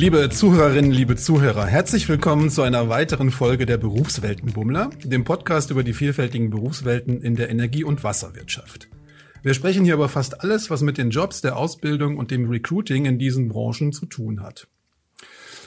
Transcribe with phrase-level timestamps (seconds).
[0.00, 5.84] Liebe Zuhörerinnen, liebe Zuhörer, herzlich willkommen zu einer weiteren Folge der Berufsweltenbummler, dem Podcast über
[5.84, 8.88] die vielfältigen Berufswelten in der Energie- und Wasserwirtschaft.
[9.42, 13.04] Wir sprechen hier über fast alles, was mit den Jobs, der Ausbildung und dem Recruiting
[13.04, 14.68] in diesen Branchen zu tun hat.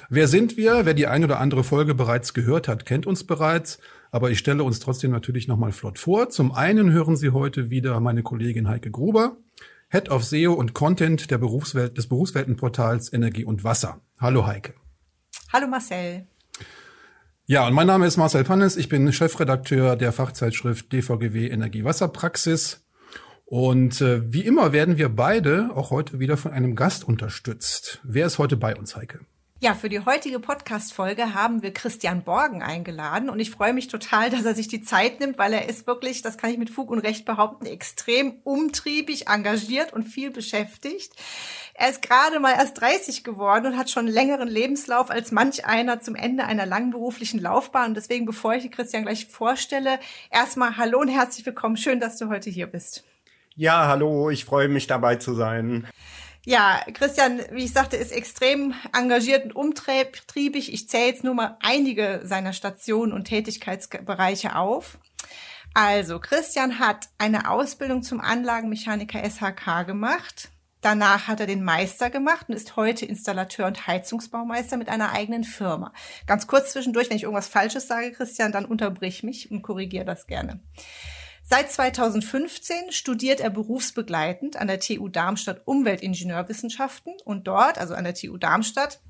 [0.10, 0.84] Wer sind wir?
[0.84, 3.78] Wer die ein oder andere Folge bereits gehört hat, kennt uns bereits,
[4.10, 6.30] aber ich stelle uns trotzdem natürlich nochmal flott vor.
[6.30, 9.38] Zum einen hören Sie heute wieder meine Kollegin Heike Gruber,
[9.94, 14.02] Head of SEO und Content der Berufswelt, des Berufsweltenportals Energie und Wasser.
[14.20, 14.74] Hallo Heike.
[15.54, 16.26] Hallo Marcel.
[17.46, 18.76] Ja, und mein Name ist Marcel Pannes.
[18.76, 22.84] Ich bin Chefredakteur der Fachzeitschrift DVGW Energie-Wasserpraxis.
[23.46, 28.02] Und äh, wie immer werden wir beide auch heute wieder von einem Gast unterstützt.
[28.04, 29.20] Wer ist heute bei uns, Heike?
[29.64, 34.30] Ja, für die heutige Podcast-Folge haben wir Christian Borgen eingeladen und ich freue mich total,
[34.30, 36.92] dass er sich die Zeit nimmt, weil er ist wirklich, das kann ich mit Fug
[36.92, 41.14] und Recht behaupten, extrem umtriebig, engagiert und viel beschäftigt.
[41.76, 45.66] Er ist gerade mal erst 30 geworden und hat schon einen längeren Lebenslauf als manch
[45.66, 47.92] einer zum Ende einer langen beruflichen Laufbahn.
[47.92, 49.98] Und deswegen, bevor ich Christian gleich vorstelle,
[50.30, 51.78] erstmal Hallo und herzlich willkommen.
[51.78, 53.06] Schön, dass du heute hier bist.
[53.56, 55.88] Ja, hallo, ich freue mich dabei zu sein.
[56.46, 60.74] Ja, Christian, wie ich sagte, ist extrem engagiert und umtriebig.
[60.74, 64.98] Ich zähle jetzt nur mal einige seiner Stationen und Tätigkeitsbereiche auf.
[65.74, 70.50] Also, Christian hat eine Ausbildung zum Anlagenmechaniker SHK gemacht.
[70.82, 75.46] Danach hat er den Meister gemacht und ist heute Installateur und Heizungsbaumeister mit einer eigenen
[75.46, 75.94] Firma.
[76.28, 80.28] Ganz kurz zwischendurch, wenn ich irgendwas Falsches sage, Christian, dann unterbrich mich und korrigiere das
[80.28, 80.60] gerne.
[81.46, 88.16] Seit 2015 studiert er berufsbegleitend an der TU Darmstadt Umweltingenieurwissenschaften und dort, also an der
[88.16, 89.02] TU Darmstadt,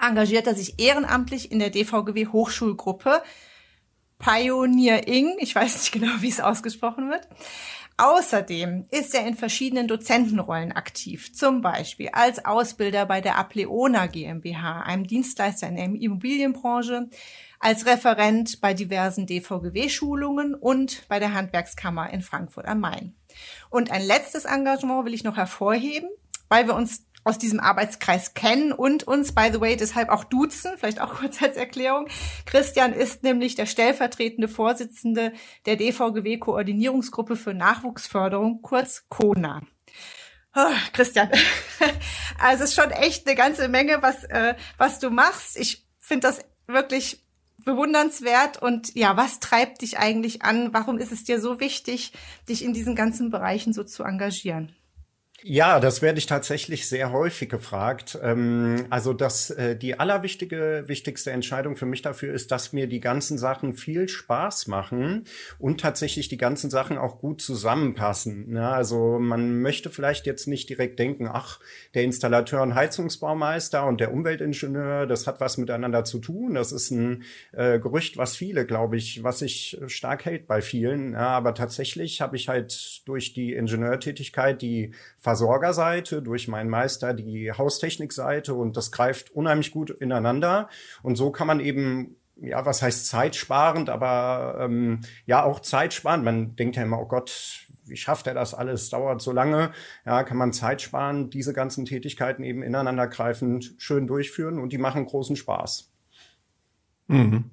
[0.00, 3.22] engagiert er sich ehrenamtlich in der DVGW Hochschulgruppe
[4.18, 7.28] Pioneer Ing, ich weiß nicht genau, wie es ausgesprochen wird.
[7.98, 14.82] Außerdem ist er in verschiedenen Dozentenrollen aktiv, zum Beispiel als Ausbilder bei der Apleona GmbH,
[14.82, 17.08] einem Dienstleister in der Immobilienbranche,
[17.60, 23.14] als Referent bei diversen DVGW-Schulungen und bei der Handwerkskammer in Frankfurt am Main.
[23.70, 26.08] Und ein letztes Engagement will ich noch hervorheben,
[26.48, 30.72] weil wir uns aus diesem Arbeitskreis kennen und uns, by the way, deshalb auch duzen,
[30.78, 32.06] vielleicht auch kurz als Erklärung.
[32.44, 35.32] Christian ist nämlich der stellvertretende Vorsitzende
[35.66, 39.62] der DVGW Koordinierungsgruppe für Nachwuchsförderung, kurz KONA.
[40.54, 41.28] Oh, Christian,
[42.38, 45.58] also es ist schon echt eine ganze Menge, was, äh, was du machst.
[45.58, 47.25] Ich finde das wirklich
[47.64, 50.72] bewundernswert und ja, was treibt dich eigentlich an?
[50.72, 52.12] Warum ist es dir so wichtig,
[52.48, 54.75] dich in diesen ganzen Bereichen so zu engagieren?
[55.48, 58.18] Ja, das werde ich tatsächlich sehr häufig gefragt.
[58.20, 62.98] Ähm, also das, äh, die allerwichtige, wichtigste Entscheidung für mich dafür ist, dass mir die
[62.98, 65.22] ganzen Sachen viel Spaß machen
[65.60, 68.56] und tatsächlich die ganzen Sachen auch gut zusammenpassen.
[68.56, 71.60] Ja, also man möchte vielleicht jetzt nicht direkt denken, ach,
[71.94, 76.54] der Installateur und Heizungsbaumeister und der Umweltingenieur, das hat was miteinander zu tun.
[76.54, 81.12] Das ist ein äh, Gerücht, was viele, glaube ich, was sich stark hält bei vielen.
[81.12, 84.90] Ja, aber tatsächlich habe ich halt durch die Ingenieurtätigkeit die
[85.36, 90.70] Versorgerseite, durch meinen Meister die Haustechnikseite und das greift unheimlich gut ineinander.
[91.02, 96.24] Und so kann man eben ja, was heißt zeitsparend, aber ähm, ja auch zeitsparend.
[96.24, 98.90] Man denkt ja immer, oh Gott, wie schafft er das alles?
[98.90, 99.72] Dauert so lange.
[100.04, 105.06] Ja, kann man Zeit sparen, diese ganzen Tätigkeiten eben ineinandergreifend schön durchführen und die machen
[105.06, 105.92] großen Spaß.
[107.08, 107.50] Mhm.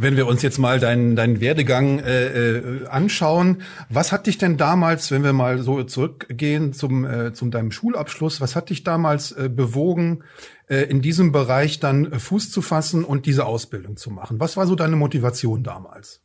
[0.00, 4.56] Wenn wir uns jetzt mal deinen, deinen Werdegang äh, äh, anschauen, was hat dich denn
[4.56, 9.32] damals, wenn wir mal so zurückgehen zum, äh, zum deinem Schulabschluss, was hat dich damals
[9.32, 10.22] äh, bewogen,
[10.68, 14.38] äh, in diesem Bereich dann Fuß zu fassen und diese Ausbildung zu machen?
[14.38, 16.22] Was war so deine Motivation damals?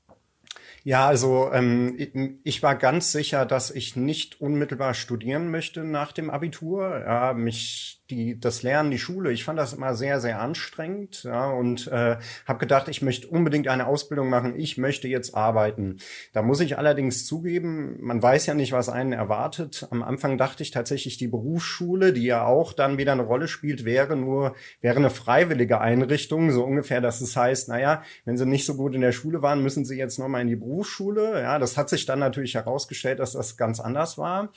[0.84, 1.98] Ja, also ähm,
[2.44, 7.00] ich war ganz sicher, dass ich nicht unmittelbar studieren möchte nach dem Abitur.
[7.00, 11.50] Ja, mich die, das Lernen, die Schule, ich fand das immer sehr, sehr anstrengend ja,
[11.50, 15.98] und äh, habe gedacht, ich möchte unbedingt eine Ausbildung machen, ich möchte jetzt arbeiten.
[16.34, 19.88] Da muss ich allerdings zugeben, man weiß ja nicht, was einen erwartet.
[19.90, 23.86] Am Anfang dachte ich tatsächlich, die Berufsschule, die ja auch dann wieder eine Rolle spielt,
[23.86, 28.66] wäre nur, wäre eine freiwillige Einrichtung, so ungefähr, dass es heißt, naja, wenn sie nicht
[28.66, 31.42] so gut in der Schule waren, müssen sie jetzt nochmal in die Berufsschule.
[31.42, 34.52] Ja, das hat sich dann natürlich herausgestellt, dass das ganz anders war.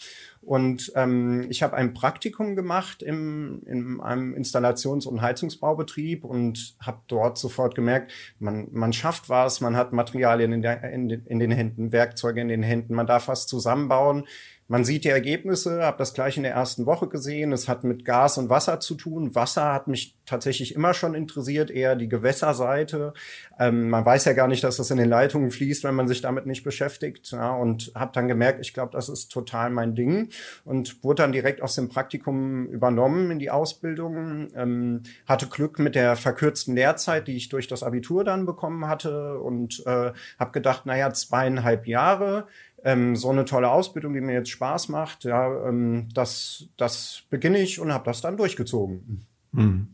[0.46, 7.00] Und ähm, ich habe ein Praktikum gemacht im, in einem Installations- und Heizungsbaubetrieb und habe
[7.08, 11.50] dort sofort gemerkt, man, man schafft was, man hat Materialien in, der, in, in den
[11.50, 14.28] Händen, Werkzeuge in den Händen, man darf was zusammenbauen.
[14.68, 17.52] Man sieht die Ergebnisse, habe das gleich in der ersten Woche gesehen.
[17.52, 19.34] Es hat mit Gas und Wasser zu tun.
[19.34, 23.14] Wasser hat mich tatsächlich immer schon interessiert, eher die Gewässerseite.
[23.60, 26.20] Ähm, man weiß ja gar nicht, dass das in den Leitungen fließt, wenn man sich
[26.20, 27.30] damit nicht beschäftigt.
[27.30, 30.30] Ja, und habe dann gemerkt, ich glaube, das ist total mein Ding
[30.64, 34.48] und wurde dann direkt aus dem Praktikum übernommen in die Ausbildung.
[34.56, 39.38] Ähm, hatte Glück mit der verkürzten Lehrzeit, die ich durch das Abitur dann bekommen hatte
[39.38, 42.48] und äh, habe gedacht, naja, zweieinhalb Jahre
[42.84, 47.58] ähm, so eine tolle Ausbildung, die mir jetzt Spaß macht, ja, ähm, das, das beginne
[47.58, 49.26] ich und habe das dann durchgezogen.
[49.52, 49.88] Mhm.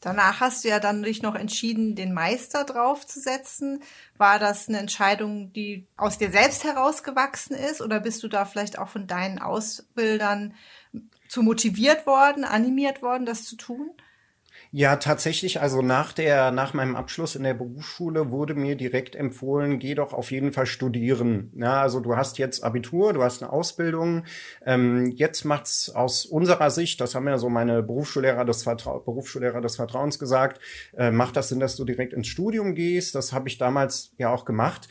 [0.00, 3.82] Danach hast du ja dann dich noch entschieden, den Meister draufzusetzen.
[4.16, 8.78] War das eine Entscheidung, die aus dir selbst herausgewachsen ist oder bist du da vielleicht
[8.78, 10.54] auch von deinen Ausbildern
[11.28, 13.90] zu motiviert worden, animiert worden, das zu tun?
[14.72, 19.78] Ja, tatsächlich, also nach der, nach meinem Abschluss in der Berufsschule wurde mir direkt empfohlen,
[19.78, 21.52] geh doch auf jeden Fall studieren.
[21.56, 24.24] Ja, also du hast jetzt Abitur, du hast eine Ausbildung.
[24.64, 29.60] Ähm, jetzt macht's aus unserer Sicht, das haben ja so meine Berufsschullehrer des, Vertrau Berufsschullehrer
[29.60, 30.60] des Vertrauens gesagt,
[30.96, 33.14] äh, macht das Sinn, dass du direkt ins Studium gehst.
[33.14, 34.88] Das habe ich damals ja auch gemacht.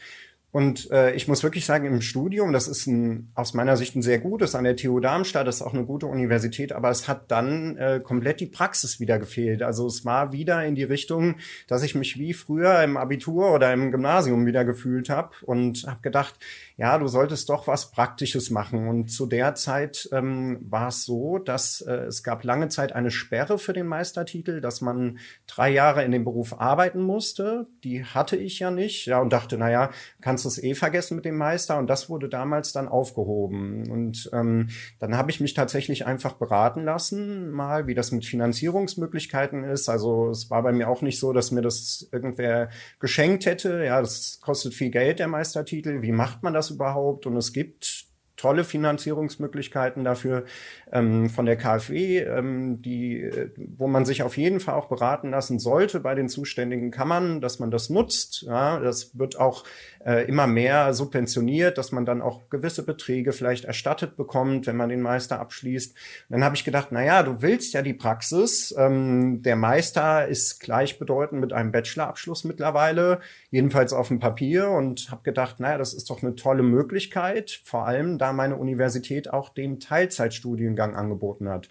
[0.56, 4.02] Und äh, ich muss wirklich sagen, im Studium, das ist ein, aus meiner Sicht ein
[4.02, 7.30] sehr gutes, an der TU Darmstadt, das ist auch eine gute Universität, aber es hat
[7.30, 9.62] dann äh, komplett die Praxis wieder gefehlt.
[9.62, 11.36] Also es war wieder in die Richtung,
[11.68, 16.00] dass ich mich wie früher im Abitur oder im Gymnasium wieder gefühlt habe und habe
[16.02, 16.36] gedacht,
[16.78, 18.88] ja, du solltest doch was Praktisches machen.
[18.88, 23.12] Und zu der Zeit ähm, war es so, dass äh, es gab lange Zeit eine
[23.12, 27.68] Sperre für den Meistertitel, dass man drei Jahre in dem Beruf arbeiten musste.
[27.84, 29.06] Die hatte ich ja nicht.
[29.06, 29.90] Ja, und dachte, naja,
[30.22, 31.78] kannst du es eh vergessen mit dem Meister.
[31.78, 33.90] Und das wurde damals dann aufgehoben.
[33.90, 34.70] Und ähm,
[35.00, 39.90] dann habe ich mich tatsächlich einfach beraten lassen, mal, wie das mit Finanzierungsmöglichkeiten ist.
[39.90, 42.70] Also es war bei mir auch nicht so, dass mir das irgendwer
[43.00, 43.84] geschenkt hätte.
[43.84, 46.02] Ja, das kostet viel Geld, der Meistertitel.
[46.02, 47.26] Wie macht man das überhaupt?
[47.26, 50.46] Und es gibt tolle Finanzierungsmöglichkeiten dafür
[50.92, 55.32] ähm, von der KfW, ähm, die, äh, wo man sich auf jeden Fall auch beraten
[55.32, 58.44] lassen sollte bei den zuständigen Kammern, dass man das nutzt.
[58.44, 59.64] Ja, das wird auch
[60.06, 64.90] äh, immer mehr subventioniert, dass man dann auch gewisse Beträge vielleicht erstattet bekommt, wenn man
[64.90, 65.94] den Meister abschließt.
[65.94, 68.74] Und dann habe ich gedacht, na ja, du willst ja die Praxis.
[68.78, 74.70] Ähm, der Meister ist gleichbedeutend mit einem Bachelorabschluss mittlerweile, jedenfalls auf dem Papier.
[74.70, 79.32] Und habe gedacht, naja, das ist doch eine tolle Möglichkeit, vor allem da meine Universität
[79.32, 81.70] auch den Teilzeitstudiengang angeboten hat.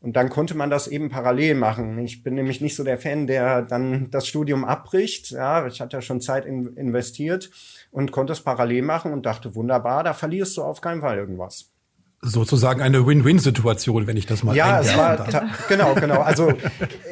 [0.00, 1.98] Und dann konnte man das eben parallel machen.
[1.98, 5.30] Ich bin nämlich nicht so der Fan, der dann das Studium abbricht.
[5.30, 7.50] Ja, ich hatte ja schon Zeit in, investiert
[7.92, 11.71] und konnte es parallel machen und dachte, wunderbar, da verlierst du auf keinen Fall irgendwas
[12.24, 15.26] sozusagen eine Win-Win-Situation, wenn ich das mal Ja, es war
[15.68, 16.20] genau, genau.
[16.20, 16.52] Also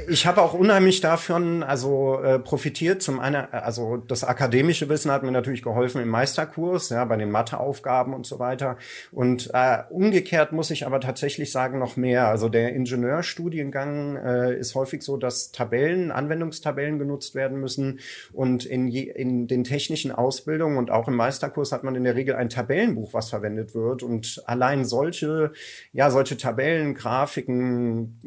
[0.09, 3.03] ich habe auch unheimlich davon also äh, profitiert.
[3.03, 7.33] Zum einen, also das akademische Wissen hat mir natürlich geholfen im Meisterkurs, ja, bei den
[7.33, 8.77] Matheaufgaben und so weiter.
[9.11, 12.29] Und äh, umgekehrt muss ich aber tatsächlich sagen noch mehr.
[12.29, 17.99] Also der Ingenieurstudiengang äh, ist häufig so, dass Tabellen, Anwendungstabellen genutzt werden müssen.
[18.33, 22.15] Und in, je, in den technischen Ausbildungen und auch im Meisterkurs hat man in der
[22.15, 24.05] Regel ein Tabellenbuch, was verwendet wird.
[24.05, 25.53] Und allein so solche,
[25.93, 28.21] ja, solche Tabellen, Grafiken,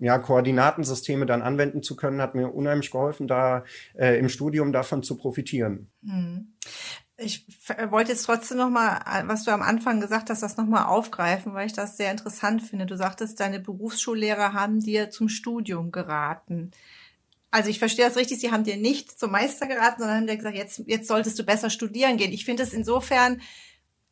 [0.00, 3.64] ja, Koordinatensysteme dann anwenden zu können, hat mir unheimlich geholfen, da
[3.94, 5.88] äh, im Studium davon zu profitieren.
[6.04, 6.52] Hm.
[7.18, 7.46] Ich
[7.90, 11.54] wollte jetzt trotzdem noch mal, was du am Anfang gesagt hast, das noch mal aufgreifen,
[11.54, 12.84] weil ich das sehr interessant finde.
[12.84, 16.72] Du sagtest, deine Berufsschullehrer haben dir zum Studium geraten.
[17.50, 20.36] Also ich verstehe das richtig, sie haben dir nicht zum Meister geraten, sondern haben dir
[20.36, 22.32] gesagt, jetzt, jetzt solltest du besser studieren gehen.
[22.32, 23.40] Ich finde es insofern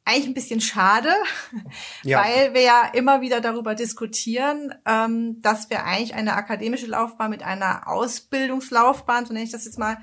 [0.05, 1.11] eigentlich ein bisschen schade,
[2.03, 2.23] ja.
[2.23, 7.43] weil wir ja immer wieder darüber diskutieren, ähm, dass wir eigentlich eine akademische Laufbahn mit
[7.43, 9.99] einer Ausbildungslaufbahn, so nenne ich das jetzt mal,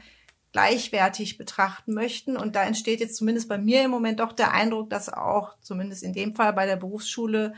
[0.51, 2.35] gleichwertig betrachten möchten.
[2.35, 6.03] Und da entsteht jetzt zumindest bei mir im Moment doch der Eindruck, dass auch zumindest
[6.03, 7.53] in dem Fall bei der Berufsschule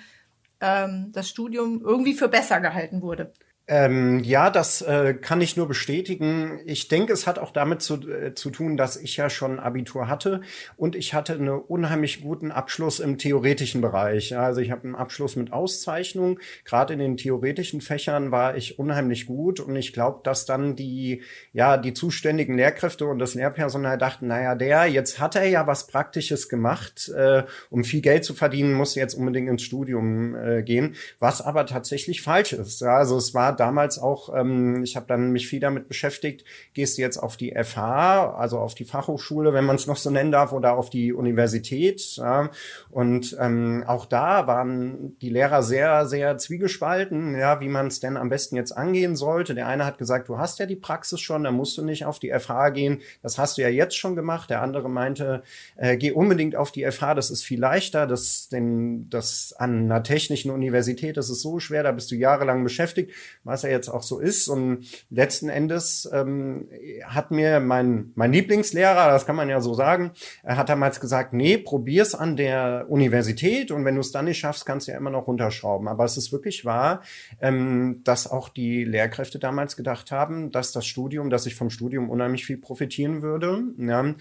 [0.59, 3.33] ähm, das Studium irgendwie für besser gehalten wurde.
[3.65, 6.59] Ähm, ja, das äh, kann ich nur bestätigen.
[6.65, 10.09] Ich denke, es hat auch damit zu, äh, zu tun, dass ich ja schon Abitur
[10.09, 10.41] hatte
[10.75, 14.37] und ich hatte einen unheimlich guten Abschluss im theoretischen Bereich.
[14.37, 16.41] Also ich habe einen Abschluss mit Auszeichnung.
[16.65, 21.21] Gerade in den theoretischen Fächern war ich unheimlich gut und ich glaube, dass dann die
[21.53, 25.87] ja die zuständigen Lehrkräfte und das Lehrpersonal dachten, naja, der jetzt hat er ja was
[25.87, 30.95] Praktisches gemacht, äh, um viel Geld zu verdienen, muss jetzt unbedingt ins Studium äh, gehen,
[31.19, 32.81] was aber tatsächlich falsch ist.
[32.81, 36.97] Ja, also es war damals auch, ähm, ich habe dann mich viel damit beschäftigt, gehst
[36.97, 40.31] du jetzt auf die FH, also auf die Fachhochschule, wenn man es noch so nennen
[40.31, 42.15] darf, oder auf die Universität.
[42.17, 42.49] Ja?
[42.89, 48.17] Und ähm, auch da waren die Lehrer sehr, sehr zwiegespalten, ja, wie man es denn
[48.17, 49.55] am besten jetzt angehen sollte.
[49.55, 52.19] Der eine hat gesagt, du hast ja die Praxis schon, dann musst du nicht auf
[52.19, 53.01] die FH gehen.
[53.21, 54.49] Das hast du ja jetzt schon gemacht.
[54.49, 55.43] Der andere meinte,
[55.75, 58.07] äh, geh unbedingt auf die FH, das ist viel leichter.
[58.07, 62.63] Das, denn das an einer technischen Universität, das ist so schwer, da bist du jahrelang
[62.63, 63.11] beschäftigt,
[63.43, 64.47] was ja jetzt auch so ist.
[64.47, 66.69] Und letzten Endes ähm,
[67.05, 70.11] hat mir mein, mein Lieblingslehrer, das kann man ja so sagen,
[70.43, 74.39] er hat damals gesagt, nee, probier's an der Universität und wenn du es dann nicht
[74.39, 75.87] schaffst, kannst du ja immer noch runterschrauben.
[75.87, 77.01] Aber es ist wirklich wahr,
[77.41, 82.09] ähm, dass auch die Lehrkräfte damals gedacht haben, dass das Studium, dass ich vom Studium
[82.09, 83.63] unheimlich viel profitieren würde.
[83.77, 84.15] Ja.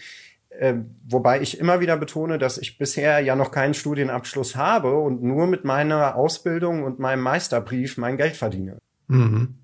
[0.58, 0.74] Äh,
[1.08, 5.46] wobei ich immer wieder betone, dass ich bisher ja noch keinen Studienabschluss habe und nur
[5.46, 8.78] mit meiner Ausbildung und meinem Meisterbrief mein Geld verdiene.
[9.12, 9.62] Mhm.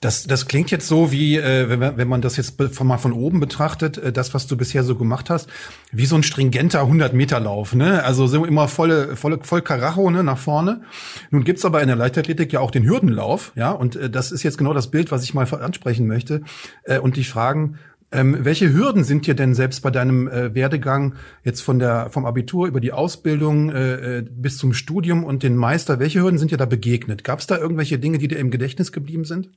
[0.00, 2.98] Das, das klingt jetzt so wie, äh, wenn, man, wenn man das jetzt von, mal
[2.98, 5.48] von oben betrachtet, äh, das, was du bisher so gemacht hast,
[5.90, 7.74] wie so ein stringenter 100-Meter-Lauf.
[7.74, 8.04] Ne?
[8.04, 10.82] Also sind immer volle, volle, voll Karacho ne, nach vorne.
[11.30, 13.52] Nun gibt's aber in der Leichtathletik ja auch den Hürdenlauf.
[13.54, 16.42] ja, Und äh, das ist jetzt genau das Bild, was ich mal ansprechen möchte.
[16.84, 17.78] Äh, und dich fragen,
[18.16, 22.26] ähm, welche Hürden sind dir denn selbst bei deinem äh, Werdegang jetzt von der vom
[22.26, 26.00] Abitur über die Ausbildung äh, äh bis zum Studium und den Meister?
[26.00, 27.24] Welche Hürden sind dir da begegnet?
[27.24, 29.50] Gab es da irgendwelche Dinge, die dir im Gedächtnis geblieben sind?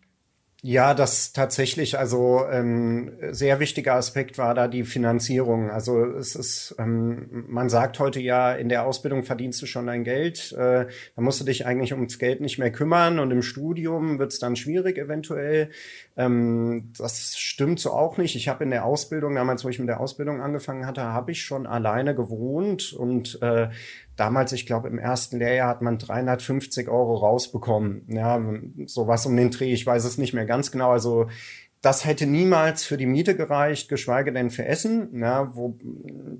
[0.61, 5.69] Ja, das tatsächlich, also ähm, sehr wichtiger Aspekt war da die Finanzierung.
[5.71, 10.03] Also es ist, ähm, man sagt heute ja, in der Ausbildung verdienst du schon dein
[10.03, 10.51] Geld.
[10.51, 14.33] Äh, da musst du dich eigentlich ums Geld nicht mehr kümmern und im Studium wird
[14.33, 15.69] es dann schwierig eventuell.
[16.19, 18.35] Ähm, das stimmt so auch nicht.
[18.35, 21.43] Ich habe in der Ausbildung, damals, wo ich mit der Ausbildung angefangen hatte, habe ich
[21.43, 23.69] schon alleine gewohnt und äh,
[24.17, 28.03] damals, ich glaube, im ersten Lehrjahr hat man 350 Euro rausbekommen.
[28.09, 28.37] Ja,
[28.85, 29.71] sowas um den Dreh.
[29.71, 30.91] Ich weiß es nicht mehr ganz genau.
[30.91, 31.29] Also
[31.81, 35.17] das hätte niemals für die Miete gereicht, geschweige denn für Essen.
[35.17, 35.77] Ja, wo,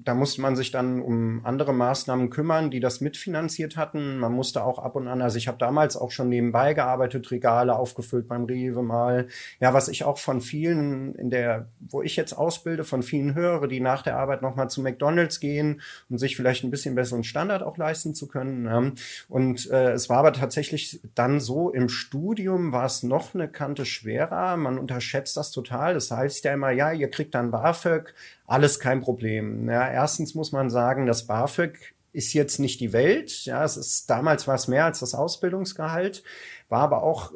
[0.03, 4.17] da musste man sich dann um andere Maßnahmen kümmern, die das mitfinanziert hatten.
[4.17, 7.74] Man musste auch ab und an, also ich habe damals auch schon nebenbei gearbeitet, Regale
[7.74, 9.27] aufgefüllt beim Rewe mal.
[9.62, 13.67] Ja, was ich auch von vielen in der, wo ich jetzt ausbilde, von vielen höre,
[13.67, 15.79] die nach der Arbeit nochmal zu McDonalds gehen,
[16.10, 18.65] um sich vielleicht ein bisschen besseren Standard auch leisten zu können.
[18.65, 18.91] Ja.
[19.29, 23.86] Und äh, es war aber tatsächlich dann so, im Studium war es noch eine Kante
[23.86, 24.58] schwerer.
[24.58, 25.93] Man unterschätzt unterschätzt das total.
[25.93, 28.13] Das heißt ja immer, ja, ihr kriegt dann BAföG,
[28.45, 29.69] alles kein Problem.
[29.69, 31.77] Ja, erstens muss man sagen, das BAföG
[32.12, 33.45] ist jetzt nicht die Welt.
[33.45, 36.24] Ja, es ist damals war es mehr als das Ausbildungsgehalt
[36.69, 37.33] war aber auch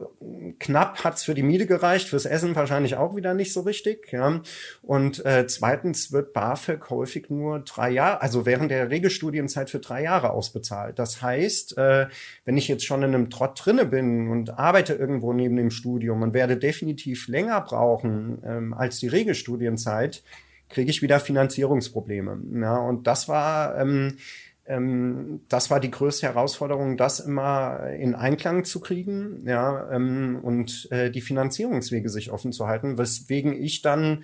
[0.60, 4.12] knapp, hat's für die Miete gereicht, fürs Essen wahrscheinlich auch wieder nicht so richtig.
[4.12, 4.42] Ja.
[4.84, 10.04] Und äh, zweitens wird BAföG häufig nur drei Jahre, also während der Regelstudienzeit für drei
[10.04, 11.00] Jahre ausbezahlt.
[11.00, 12.08] Das heißt, äh,
[12.46, 16.22] wenn ich jetzt schon in einem Trott drinne bin und arbeite irgendwo neben dem Studium
[16.22, 20.24] und werde definitiv länger brauchen ähm, als die Regelstudienzeit,
[20.70, 22.40] kriege ich wieder Finanzierungsprobleme.
[22.62, 24.18] Ja, und das war ähm,
[24.66, 31.12] das war die größte Herausforderung, das immer in Einklang zu kriegen, ja, ähm, und äh,
[31.12, 34.24] die Finanzierungswege sich offen zu halten, weswegen ich dann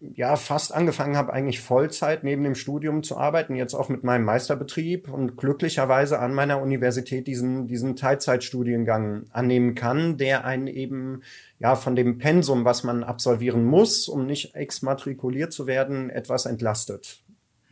[0.00, 4.24] ja fast angefangen habe, eigentlich Vollzeit neben dem Studium zu arbeiten, jetzt auch mit meinem
[4.24, 11.22] Meisterbetrieb und glücklicherweise an meiner Universität diesen, diesen Teilzeitstudiengang annehmen kann, der einen eben
[11.58, 17.22] ja von dem Pensum, was man absolvieren muss, um nicht exmatrikuliert zu werden, etwas entlastet.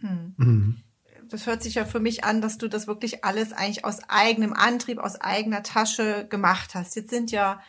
[0.00, 0.34] Hm.
[0.36, 0.82] Mhm
[1.28, 4.52] das hört sich ja für mich an, dass du das wirklich alles eigentlich aus eigenem
[4.52, 6.96] Antrieb, aus eigener Tasche gemacht hast.
[6.96, 7.60] Jetzt sind ja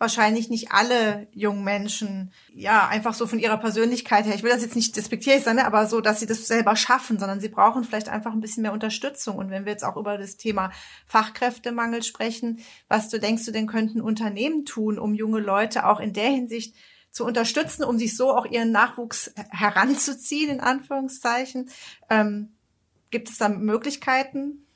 [0.00, 4.62] wahrscheinlich nicht alle jungen Menschen, ja, einfach so von ihrer Persönlichkeit her, ich will das
[4.62, 7.84] jetzt nicht despektierlich sein, ne, aber so, dass sie das selber schaffen, sondern sie brauchen
[7.84, 9.36] vielleicht einfach ein bisschen mehr Unterstützung.
[9.36, 10.72] Und wenn wir jetzt auch über das Thema
[11.04, 16.14] Fachkräftemangel sprechen, was du denkst du denn könnten Unternehmen tun, um junge Leute auch in
[16.14, 16.74] der Hinsicht
[17.10, 21.68] zu unterstützen, um sich so auch ihren Nachwuchs heranzuziehen, in Anführungszeichen?
[22.08, 22.54] Ähm,
[23.10, 24.66] Gibt es da Möglichkeiten?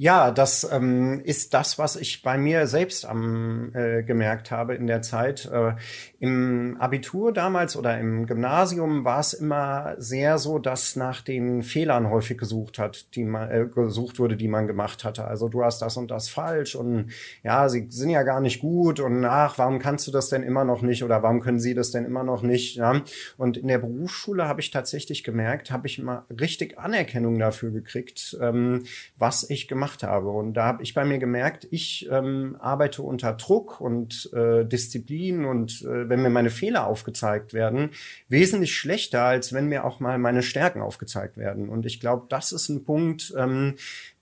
[0.00, 4.86] Ja, das ähm, ist das, was ich bei mir selbst am äh, gemerkt habe in
[4.86, 5.50] der Zeit.
[5.52, 5.72] Äh,
[6.20, 12.10] Im Abitur damals oder im Gymnasium war es immer sehr so, dass nach den Fehlern
[12.10, 15.24] häufig gesucht hat, die man äh, gesucht wurde, die man gemacht hatte.
[15.24, 17.10] Also du hast das und das falsch und
[17.42, 20.64] ja, sie sind ja gar nicht gut und ach, warum kannst du das denn immer
[20.64, 22.76] noch nicht oder warum können sie das denn immer noch nicht?
[22.76, 23.02] Ja?
[23.36, 28.38] Und in der Berufsschule habe ich tatsächlich gemerkt, habe ich mal richtig Anerkennung dafür gekriegt,
[28.40, 28.84] ähm,
[29.16, 30.30] was ich gemacht gemacht habe.
[30.30, 35.44] Und da habe ich bei mir gemerkt, ich ähm, arbeite unter Druck und äh, Disziplin
[35.44, 37.90] und äh, wenn mir meine Fehler aufgezeigt werden,
[38.28, 41.68] wesentlich schlechter, als wenn mir auch mal meine Stärken aufgezeigt werden.
[41.68, 43.74] Und ich glaube, das ist ein Punkt, ähm,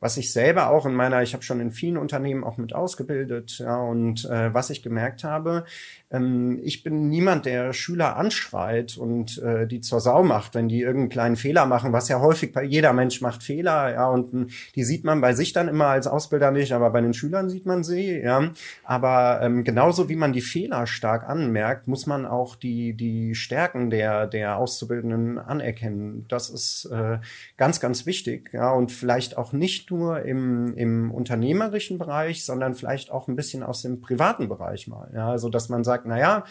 [0.07, 3.59] was ich selber auch in meiner, ich habe schon in vielen Unternehmen auch mit ausgebildet,
[3.59, 5.65] ja, und äh, was ich gemerkt habe,
[6.13, 10.81] ähm, ich bin niemand, der Schüler anschreit und äh, die zur Sau macht, wenn die
[10.81, 14.47] irgendeinen kleinen Fehler machen, was ja häufig bei jeder Mensch macht Fehler, ja, und hm,
[14.77, 17.67] die sieht man bei sich dann immer als Ausbilder nicht, aber bei den Schülern sieht
[17.67, 18.53] man sie, ja.
[18.85, 23.91] Aber ähm, genauso wie man die Fehler stark anmerkt, muss man auch die, die Stärken
[23.91, 26.27] der, der Auszubildenden anerkennen.
[26.29, 27.19] Das ist äh,
[27.57, 33.11] ganz, ganz wichtig, ja, und vielleicht auch nicht nur im, im unternehmerischen Bereich, sondern vielleicht
[33.11, 36.19] auch ein bisschen aus dem privaten Bereich mal, ja, also dass man sagt, sagt, na
[36.19, 36.45] ja,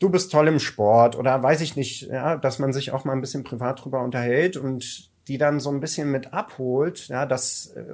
[0.00, 3.12] du bist toll im Sport oder weiß ich nicht, ja, dass man sich auch mal
[3.12, 7.68] ein bisschen privat drüber unterhält und die dann so ein bisschen mit abholt, ja, dass
[7.68, 7.84] äh,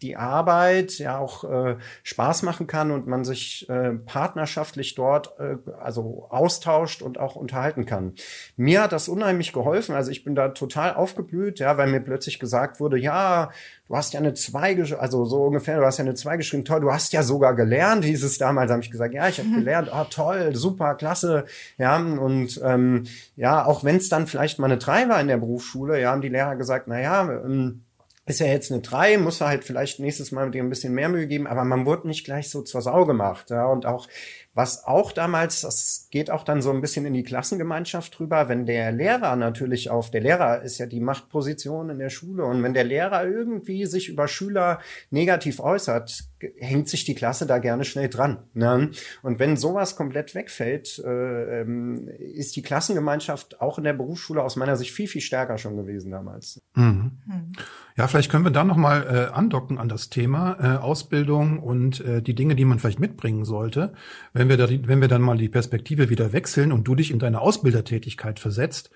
[0.00, 5.56] die Arbeit ja auch äh, Spaß machen kann und man sich äh, partnerschaftlich dort äh,
[5.80, 8.14] also austauscht und auch unterhalten kann.
[8.56, 9.94] Mir hat das unheimlich geholfen.
[9.94, 13.50] Also ich bin da total aufgeblüht, ja, weil mir plötzlich gesagt wurde, ja,
[13.92, 16.64] du hast ja eine 2 geschrieben, also so ungefähr, du hast ja eine 2 geschrieben,
[16.64, 19.50] toll, du hast ja sogar gelernt, hieß es damals, habe ich gesagt, ja, ich habe
[19.50, 19.56] mhm.
[19.56, 21.44] gelernt, oh, toll, super, klasse,
[21.76, 23.04] ja, und ähm,
[23.36, 26.22] ja, auch wenn es dann vielleicht mal eine 3 war in der Berufsschule, ja, haben
[26.22, 27.82] die Lehrer gesagt, na ja, ähm,
[28.24, 30.94] ist ja jetzt eine 3, muss er halt vielleicht nächstes Mal mit dir ein bisschen
[30.94, 33.50] mehr Mühe geben, aber man wurde nicht gleich so zur Sau gemacht.
[33.50, 34.06] Ja, und auch
[34.54, 38.64] was auch damals, das geht auch dann so ein bisschen in die Klassengemeinschaft drüber, wenn
[38.64, 42.74] der Lehrer natürlich auf, der Lehrer ist ja die Machtposition in der Schule und wenn
[42.74, 44.78] der Lehrer irgendwie sich über Schüler
[45.10, 46.24] negativ äußert,
[46.58, 48.38] hängt sich die Klasse da gerne schnell dran.
[48.54, 48.90] Ne?
[49.22, 54.56] Und wenn sowas komplett wegfällt, äh, ähm, ist die Klassengemeinschaft auch in der Berufsschule aus
[54.56, 56.60] meiner Sicht viel, viel stärker schon gewesen damals.
[56.74, 57.12] Mhm.
[57.26, 57.52] Hm.
[57.96, 62.22] Ja, vielleicht können wir da nochmal äh, andocken an das Thema äh, Ausbildung und äh,
[62.22, 63.92] die Dinge, die man vielleicht mitbringen sollte.
[64.32, 67.18] Wenn wir, da, wenn wir dann mal die Perspektive wieder wechseln und du dich in
[67.18, 68.90] deine Ausbildertätigkeit versetzt,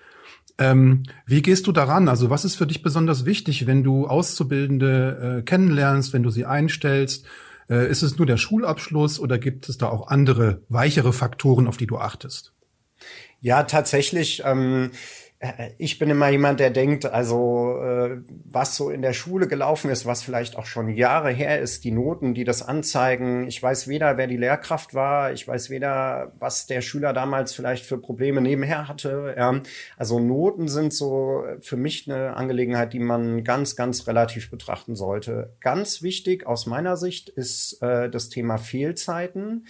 [0.57, 2.07] ähm, wie gehst du daran?
[2.07, 6.45] Also was ist für dich besonders wichtig, wenn du Auszubildende äh, kennenlernst, wenn du sie
[6.45, 7.25] einstellst?
[7.69, 11.77] Äh, ist es nur der Schulabschluss oder gibt es da auch andere, weichere Faktoren, auf
[11.77, 12.53] die du achtest?
[13.41, 14.41] Ja, tatsächlich.
[14.45, 14.89] Ähm äh,
[15.77, 20.07] ich bin immer jemand, der denkt, also äh, was so in der Schule gelaufen ist,
[20.07, 23.47] was vielleicht auch schon Jahre her ist, die Noten, die das anzeigen.
[23.47, 27.85] Ich weiß weder, wer die Lehrkraft war, ich weiß weder, was der Schüler damals vielleicht
[27.85, 29.35] für Probleme nebenher hatte.
[29.37, 29.61] Ja.
[29.95, 35.53] Also Noten sind so für mich eine Angelegenheit, die man ganz, ganz relativ betrachten sollte.
[35.59, 39.67] Ganz wichtig aus meiner Sicht ist äh, das Thema Fehlzeiten.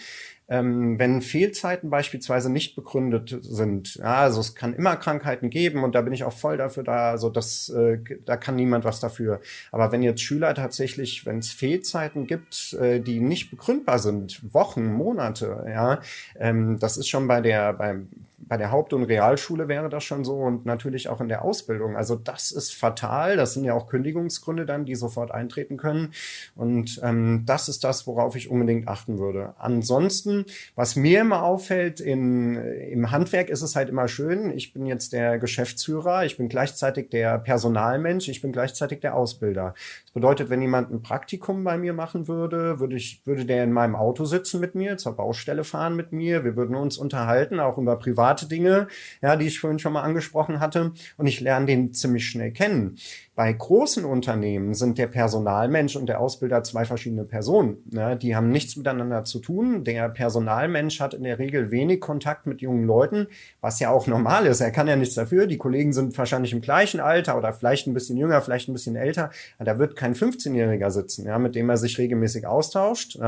[0.49, 5.93] Ähm, wenn Fehlzeiten beispielsweise nicht begründet sind, ja, also es kann immer Krankheiten geben und
[5.93, 9.41] da bin ich auch voll dafür da, also das, äh, da kann niemand was dafür.
[9.71, 14.85] Aber wenn jetzt Schüler tatsächlich, wenn es Fehlzeiten gibt, äh, die nicht begründbar sind, Wochen,
[14.93, 16.01] Monate, ja,
[16.39, 18.07] ähm, das ist schon bei der, beim,
[18.47, 21.95] bei der Haupt- und Realschule wäre das schon so und natürlich auch in der Ausbildung.
[21.95, 23.37] Also das ist fatal.
[23.37, 26.13] Das sind ja auch Kündigungsgründe dann, die sofort eintreten können.
[26.55, 29.53] Und ähm, das ist das, worauf ich unbedingt achten würde.
[29.57, 34.51] Ansonsten, was mir immer auffällt, in, im Handwerk ist es halt immer schön.
[34.51, 39.73] Ich bin jetzt der Geschäftsführer, ich bin gleichzeitig der Personalmensch, ich bin gleichzeitig der Ausbilder.
[40.05, 43.71] Das bedeutet, wenn jemand ein Praktikum bei mir machen würde, würde ich, würde der in
[43.71, 46.43] meinem Auto sitzen mit mir, zur Baustelle fahren mit mir.
[46.43, 48.87] Wir würden uns unterhalten, auch über privat private Dinge,
[49.21, 50.93] ja, die ich vorhin schon mal angesprochen hatte.
[51.17, 52.97] Und ich lerne den ziemlich schnell kennen.
[53.37, 57.77] Bei großen Unternehmen sind der Personalmensch und der Ausbilder zwei verschiedene Personen.
[57.91, 58.17] Ne?
[58.17, 59.83] Die haben nichts miteinander zu tun.
[59.83, 63.27] Der Personalmensch hat in der Regel wenig Kontakt mit jungen Leuten,
[63.61, 64.59] was ja auch normal ist.
[64.59, 65.45] Er kann ja nichts dafür.
[65.45, 68.95] Die Kollegen sind wahrscheinlich im gleichen Alter oder vielleicht ein bisschen jünger, vielleicht ein bisschen
[68.95, 69.29] älter.
[69.59, 73.19] Da wird kein 15-Jähriger sitzen, ja, mit dem er sich regelmäßig austauscht.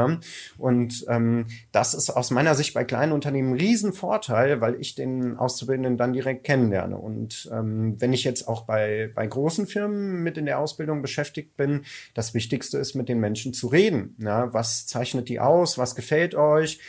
[0.58, 5.38] Und ähm, das ist aus meiner Sicht bei kleinen Unternehmen ein Riesenvorteil, weil ich den
[5.38, 6.98] Auszubildenden dann direkt kennenlerne.
[6.98, 11.58] Und ähm, wenn ich jetzt auch bei, bei großen Firmen mit in der Ausbildung beschäftigt
[11.58, 14.16] bin, das Wichtigste ist, mit den Menschen zu reden.
[14.20, 15.78] Ja, was zeichnet die aus?
[15.78, 16.80] Was gefällt euch?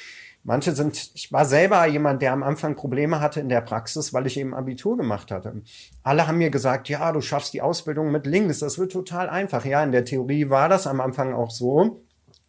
[0.42, 4.26] Manche sind, ich war selber jemand, der am Anfang Probleme hatte in der Praxis, weil
[4.26, 5.62] ich eben Abitur gemacht hatte.
[6.02, 9.66] Alle haben mir gesagt, ja, du schaffst die Ausbildung mit links, das wird total einfach.
[9.66, 12.02] Ja, in der Theorie war das am Anfang auch so.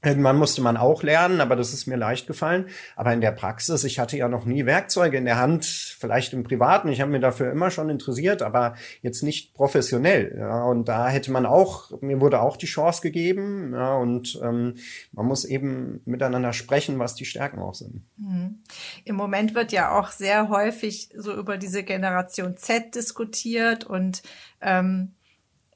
[0.03, 2.65] Irgendwann musste man auch lernen, aber das ist mir leicht gefallen.
[2.95, 6.43] Aber in der Praxis, ich hatte ja noch nie Werkzeuge in der Hand, vielleicht im
[6.43, 6.87] Privaten.
[6.87, 10.35] Ich habe mir dafür immer schon interessiert, aber jetzt nicht professionell.
[10.39, 13.73] Ja, und da hätte man auch, mir wurde auch die Chance gegeben.
[13.75, 14.73] Ja, und ähm,
[15.11, 18.01] man muss eben miteinander sprechen, was die Stärken auch sind.
[18.17, 18.63] Mhm.
[19.05, 24.23] Im Moment wird ja auch sehr häufig so über diese Generation Z diskutiert und
[24.61, 25.13] ähm,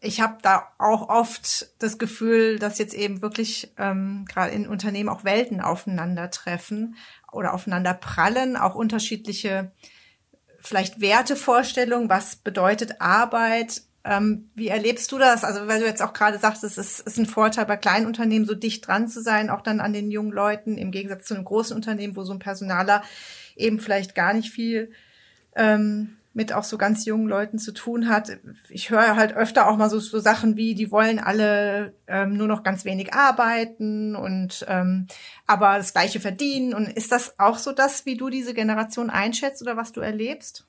[0.05, 5.09] ich habe da auch oft das Gefühl, dass jetzt eben wirklich ähm, gerade in Unternehmen
[5.09, 6.95] auch Welten aufeinandertreffen
[7.31, 9.71] oder aufeinander prallen, auch unterschiedliche
[10.59, 13.81] vielleicht Wertevorstellungen, was bedeutet Arbeit.
[14.03, 15.43] Ähm, wie erlebst du das?
[15.43, 18.45] Also, weil du jetzt auch gerade sagst, es ist, ist ein Vorteil bei kleinen Unternehmen,
[18.45, 21.45] so dicht dran zu sein, auch dann an den jungen Leuten, im Gegensatz zu einem
[21.45, 23.03] großen Unternehmen, wo so ein Personaler
[23.55, 24.91] eben vielleicht gar nicht viel
[25.55, 28.29] ähm, mit auch so ganz jungen Leuten zu tun hat.
[28.69, 32.47] Ich höre halt öfter auch mal so, so Sachen wie, die wollen alle ähm, nur
[32.47, 35.07] noch ganz wenig arbeiten und ähm,
[35.47, 36.73] aber das gleiche verdienen.
[36.73, 40.65] Und ist das auch so das, wie du diese Generation einschätzt oder was du erlebst?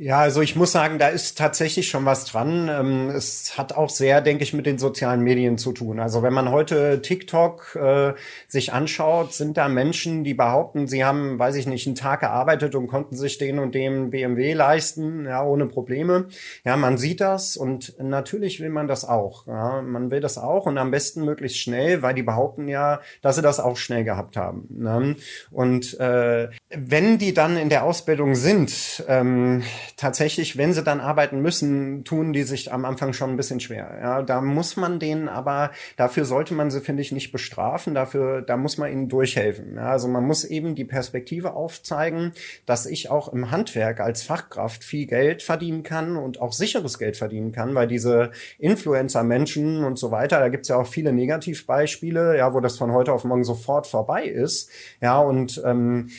[0.00, 2.68] Ja, also ich muss sagen, da ist tatsächlich schon was dran.
[2.68, 5.98] Ähm, es hat auch sehr, denke ich, mit den sozialen Medien zu tun.
[5.98, 8.12] Also wenn man heute TikTok äh,
[8.46, 12.76] sich anschaut, sind da Menschen, die behaupten, sie haben, weiß ich nicht, einen Tag gearbeitet
[12.76, 16.28] und konnten sich den und dem BMW leisten, ja, ohne Probleme.
[16.64, 19.48] Ja, man sieht das und natürlich will man das auch.
[19.48, 23.34] Ja, man will das auch und am besten möglichst schnell, weil die behaupten ja, dass
[23.34, 24.64] sie das auch schnell gehabt haben.
[24.70, 25.16] Ne?
[25.50, 29.62] Und äh, wenn die dann in der Ausbildung sind, ähm,
[29.96, 33.98] tatsächlich, wenn sie dann arbeiten müssen, tun die sich am Anfang schon ein bisschen schwer.
[34.02, 37.94] Ja, da muss man denen aber, dafür sollte man sie, finde ich, nicht bestrafen.
[37.94, 39.76] Dafür, da muss man ihnen durchhelfen.
[39.76, 42.32] Ja, also man muss eben die Perspektive aufzeigen,
[42.66, 47.16] dass ich auch im Handwerk als Fachkraft viel Geld verdienen kann und auch sicheres Geld
[47.16, 52.52] verdienen kann, weil diese Influencer-Menschen und so weiter, da gibt's ja auch viele Negativbeispiele, ja,
[52.52, 54.68] wo das von heute auf morgen sofort vorbei ist.
[55.00, 56.10] Ja, und ähm,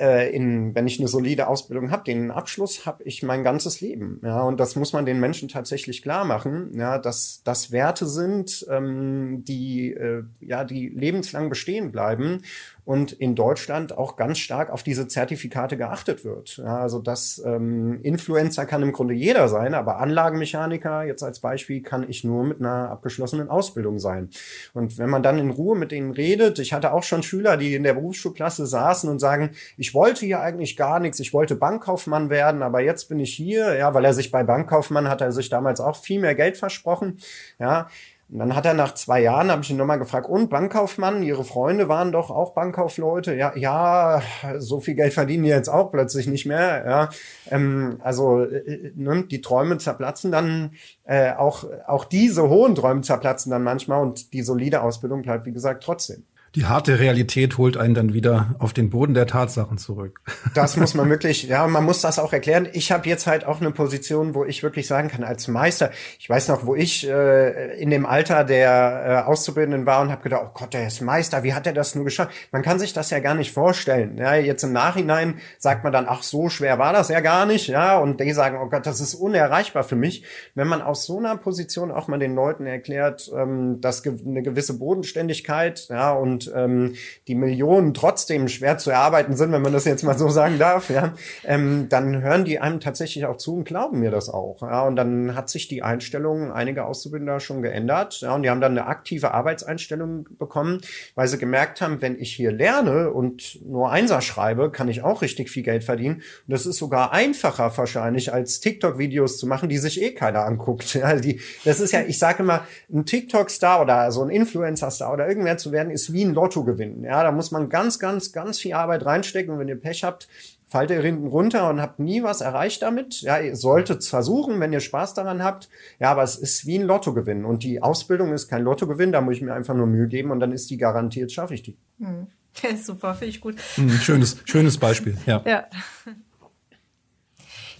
[0.00, 4.20] äh, in, wenn ich eine solide Ausbildung habe, den Abschluss habe ich mein ganzes Leben.
[4.24, 8.66] Ja, und das muss man den Menschen tatsächlich klar machen, ja, dass das Werte sind,
[8.70, 12.42] ähm, die äh, ja die lebenslang bestehen bleiben
[12.90, 16.56] und in Deutschland auch ganz stark auf diese Zertifikate geachtet wird.
[16.56, 21.82] Ja, also das ähm, Influencer kann im Grunde jeder sein, aber Anlagenmechaniker jetzt als Beispiel
[21.82, 24.30] kann ich nur mit einer abgeschlossenen Ausbildung sein.
[24.74, 27.76] Und wenn man dann in Ruhe mit denen redet, ich hatte auch schon Schüler, die
[27.76, 32.28] in der Berufsschulklasse saßen und sagen, ich wollte hier eigentlich gar nichts, ich wollte Bankkaufmann
[32.28, 35.48] werden, aber jetzt bin ich hier, ja, weil er sich bei Bankkaufmann hat er sich
[35.48, 37.18] damals auch viel mehr Geld versprochen,
[37.60, 37.86] ja,
[38.32, 41.42] und dann hat er nach zwei Jahren, habe ich ihn nochmal gefragt, und Bankkaufmann, Ihre
[41.42, 43.34] Freunde waren doch auch Bankkaufleute?
[43.34, 44.22] Ja, ja,
[44.58, 46.84] so viel Geld verdienen die jetzt auch plötzlich nicht mehr.
[46.86, 47.08] Ja,
[47.50, 50.72] ähm, also äh, ne, die Träume zerplatzen dann,
[51.04, 55.52] äh, auch, auch diese hohen Träume zerplatzen dann manchmal und die solide Ausbildung bleibt, wie
[55.52, 56.24] gesagt, trotzdem
[56.56, 60.20] die harte Realität holt einen dann wieder auf den Boden der Tatsachen zurück.
[60.54, 62.68] Das muss man wirklich, ja, man muss das auch erklären.
[62.72, 66.28] Ich habe jetzt halt auch eine Position, wo ich wirklich sagen kann, als Meister, ich
[66.28, 70.42] weiß noch, wo ich äh, in dem Alter der äh, Auszubildenden war und habe gedacht,
[70.44, 72.32] oh Gott, der ist Meister, wie hat er das nur geschafft?
[72.50, 74.18] Man kann sich das ja gar nicht vorstellen.
[74.18, 77.68] Ja, jetzt im Nachhinein sagt man dann, ach, so schwer war das ja gar nicht,
[77.68, 80.24] ja, und die sagen, oh Gott, das ist unerreichbar für mich.
[80.54, 84.42] Wenn man aus so einer Position auch mal den Leuten erklärt, ähm, dass ge eine
[84.42, 86.94] gewisse Bodenständigkeit, ja, und und ähm,
[87.28, 90.90] die Millionen trotzdem schwer zu erarbeiten sind, wenn man das jetzt mal so sagen darf,
[90.90, 94.62] ja, ähm, dann hören die einem tatsächlich auch zu und glauben mir das auch.
[94.62, 98.20] Ja, und dann hat sich die Einstellung einiger Auszubildender schon geändert.
[98.20, 100.80] Ja, und die haben dann eine aktive Arbeitseinstellung bekommen,
[101.14, 105.22] weil sie gemerkt haben, wenn ich hier lerne und nur Einser schreibe, kann ich auch
[105.22, 106.16] richtig viel Geld verdienen.
[106.16, 110.80] Und das ist sogar einfacher wahrscheinlich, als TikTok-Videos zu machen, die sich eh keiner anguckt.
[111.00, 115.26] Ja, die, das ist ja, ich sage immer, ein TikTok-Star oder so ein Influencer-Star oder
[115.26, 117.04] irgendwer zu werden, ist wie ein Lotto gewinnen.
[117.04, 119.52] Ja, da muss man ganz, ganz, ganz viel Arbeit reinstecken.
[119.52, 120.28] Und wenn ihr Pech habt,
[120.66, 123.22] fallt ihr hinten runter und habt nie was erreicht damit.
[123.22, 125.68] Ja, ihr solltet es versuchen, wenn ihr Spaß daran habt.
[125.98, 127.44] Ja, aber es ist wie ein Lotto gewinnen.
[127.44, 129.12] Und die Ausbildung ist kein Lottogewinn.
[129.12, 131.62] Da muss ich mir einfach nur Mühe geben und dann ist die garantiert, schaffe ich
[131.62, 131.76] die.
[131.98, 132.28] Hm.
[132.62, 133.56] Ja, super, finde ich gut.
[133.74, 135.42] Hm, schönes, schönes Beispiel, ja.
[135.44, 135.64] ja.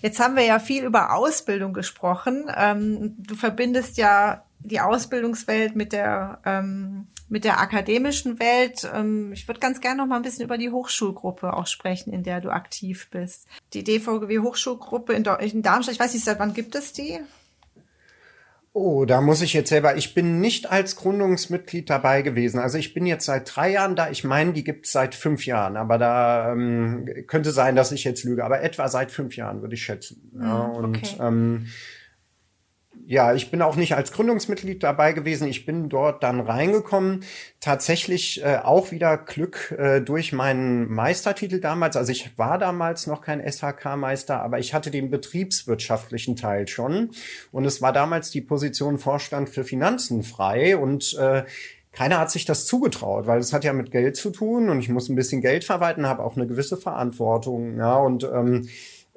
[0.03, 2.51] Jetzt haben wir ja viel über Ausbildung gesprochen.
[2.57, 8.91] Ähm, du verbindest ja die Ausbildungswelt mit der ähm, mit der akademischen Welt.
[8.93, 12.25] Ähm, ich würde ganz gerne noch mal ein bisschen über die Hochschulgruppe auch sprechen, in
[12.25, 13.47] der du aktiv bist.
[13.73, 15.95] Die DVGW Hochschulgruppe in, Darmstadt.
[15.95, 17.21] Ich weiß nicht, seit wann gibt es die?
[18.73, 22.61] Oh, da muss ich jetzt selber, ich bin nicht als Gründungsmitglied dabei gewesen.
[22.61, 24.11] Also ich bin jetzt seit drei Jahren da.
[24.11, 28.05] Ich meine, die gibt es seit fünf Jahren, aber da ähm, könnte sein, dass ich
[28.05, 28.45] jetzt lüge.
[28.45, 30.31] Aber etwa seit fünf Jahren würde ich schätzen.
[30.41, 31.17] Ja, hm, und okay.
[31.21, 31.67] ähm,
[33.11, 35.49] ja, ich bin auch nicht als Gründungsmitglied dabei gewesen.
[35.49, 37.25] Ich bin dort dann reingekommen.
[37.59, 41.97] Tatsächlich äh, auch wieder Glück äh, durch meinen Meistertitel damals.
[41.97, 47.11] Also ich war damals noch kein SHK-Meister, aber ich hatte den betriebswirtschaftlichen Teil schon.
[47.51, 51.43] Und es war damals die Position Vorstand für Finanzen frei und äh,
[51.91, 54.89] keiner hat sich das zugetraut, weil es hat ja mit Geld zu tun und ich
[54.89, 57.77] muss ein bisschen Geld verwalten, habe auch eine gewisse Verantwortung.
[57.77, 58.69] Ja, und ähm, äh,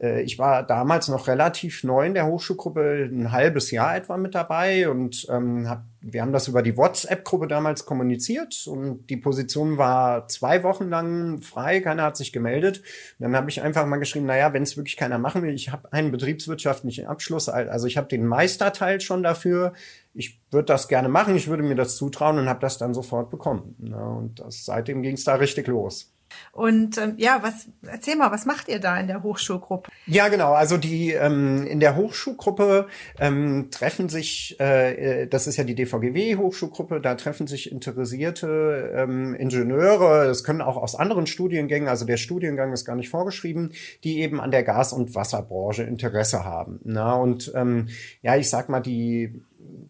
[0.04, 4.90] ich war damals noch relativ neu in der Hochschulgruppe, ein halbes Jahr etwa mit dabei
[4.90, 10.28] und ähm, hab, wir haben das über die WhatsApp-Gruppe damals kommuniziert und die Position war
[10.28, 12.80] zwei Wochen lang frei, keiner hat sich gemeldet.
[13.18, 15.72] Und dann habe ich einfach mal geschrieben, naja, wenn es wirklich keiner machen will, ich
[15.72, 19.74] habe einen betriebswirtschaftlichen Abschluss, also ich habe den Meisterteil schon dafür,
[20.14, 23.30] ich würde das gerne machen, ich würde mir das zutrauen und habe das dann sofort
[23.30, 23.76] bekommen.
[23.80, 26.13] Ja, und das, seitdem ging es da richtig los.
[26.52, 29.92] Und ähm, ja, was erzähl mal, was macht ihr da in der Hochschulgruppe?
[30.06, 30.54] Ja, genau.
[30.54, 32.88] Also die ähm, in der Hochschulgruppe
[33.20, 39.34] ähm, treffen sich, äh, das ist ja die DVGW Hochschulgruppe, da treffen sich interessierte ähm,
[39.34, 40.28] Ingenieure.
[40.28, 43.72] Das können auch aus anderen Studiengängen, also der Studiengang ist gar nicht vorgeschrieben,
[44.04, 46.80] die eben an der Gas- und Wasserbranche Interesse haben.
[46.84, 47.90] Na und ähm,
[48.22, 49.42] ja, ich sag mal die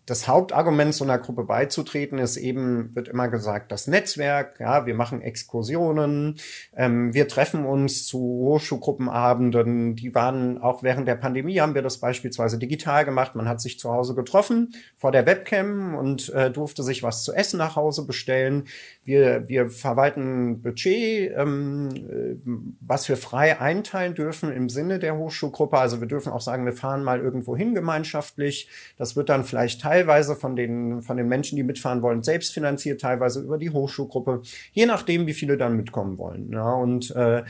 [0.06, 4.96] das Hauptargument so einer Gruppe beizutreten ist eben, wird immer gesagt, das Netzwerk, ja, wir
[4.96, 6.40] machen Exkursionen,
[6.76, 12.00] ähm, wir treffen uns zu Hochschulgruppenabenden, die waren auch während der Pandemie, haben wir das
[12.00, 16.84] beispielsweise digital gemacht, man hat sich zu Hause getroffen vor der Webcam und äh, durfte
[16.84, 18.66] sich was zu essen nach Hause bestellen.
[19.06, 22.36] Wir, wir verwalten Budget, ähm, äh,
[22.82, 26.74] was wir frei einteilen dürfen im Sinne der Hochschulgruppe, also wir dürfen auch sagen, wir
[26.74, 31.56] fahren mal irgendwo hin gemeinschaftlich, das wird dann vielleicht teilweise von den, von den Menschen,
[31.56, 36.18] die mitfahren wollen, selbst finanziert, teilweise über die Hochschulgruppe, je nachdem, wie viele dann mitkommen
[36.18, 36.52] wollen.
[36.52, 37.44] Ja, und äh,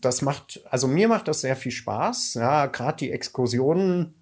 [0.00, 2.34] das macht, also mir macht das sehr viel Spaß.
[2.34, 4.14] Ja, gerade die Exkursionen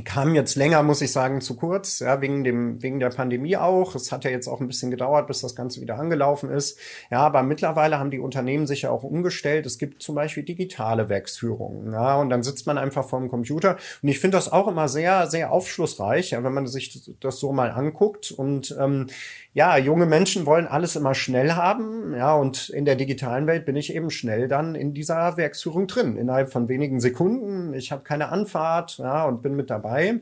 [0.00, 3.94] kam jetzt länger, muss ich sagen, zu kurz, ja, wegen dem, wegen der Pandemie auch.
[3.94, 6.78] Es hat ja jetzt auch ein bisschen gedauert, bis das Ganze wieder angelaufen ist.
[7.10, 9.66] Ja, aber mittlerweile haben die Unternehmen sich ja auch umgestellt.
[9.66, 13.76] Es gibt zum Beispiel digitale Werksführungen, ja, und dann sitzt man einfach vor dem Computer.
[14.02, 17.52] Und ich finde das auch immer sehr, sehr aufschlussreich, ja, wenn man sich das so
[17.52, 18.30] mal anguckt.
[18.30, 19.08] Und ähm,
[19.54, 23.76] ja, junge Menschen wollen alles immer schnell haben, ja, und in der digitalen Welt bin
[23.76, 27.74] ich eben schnell dann in dieser Werksführung drin, innerhalb von wenigen Sekunden.
[27.74, 30.20] Ich habe keine Anfahrt, ja, und bin mit dabei.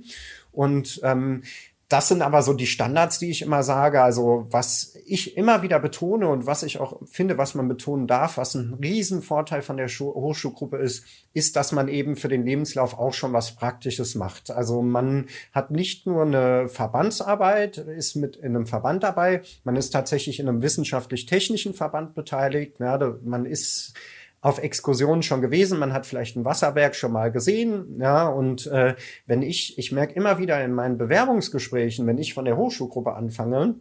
[0.51, 1.45] Und ähm,
[1.91, 4.01] das sind aber so die Standards, die ich immer sage.
[4.01, 8.39] Also was ich immer wieder betone und was ich auch finde, was man betonen darf,
[8.39, 13.13] was ein Riesenvorteil von der Hochschulgruppe ist, ist, dass man eben für den Lebenslauf auch
[13.13, 14.53] schon was Praktisches macht.
[14.53, 19.91] Also man hat nicht nur eine Verbandsarbeit, ist mit in einem Verband dabei, man ist
[19.91, 22.79] tatsächlich in einem wissenschaftlich-technischen Verband beteiligt.
[22.79, 23.95] Ja, man ist
[24.41, 28.95] auf Exkursionen schon gewesen, man hat vielleicht ein Wasserwerk schon mal gesehen, ja, und äh,
[29.27, 33.77] wenn ich, ich merke immer wieder in meinen Bewerbungsgesprächen, wenn ich von der Hochschulgruppe anfange,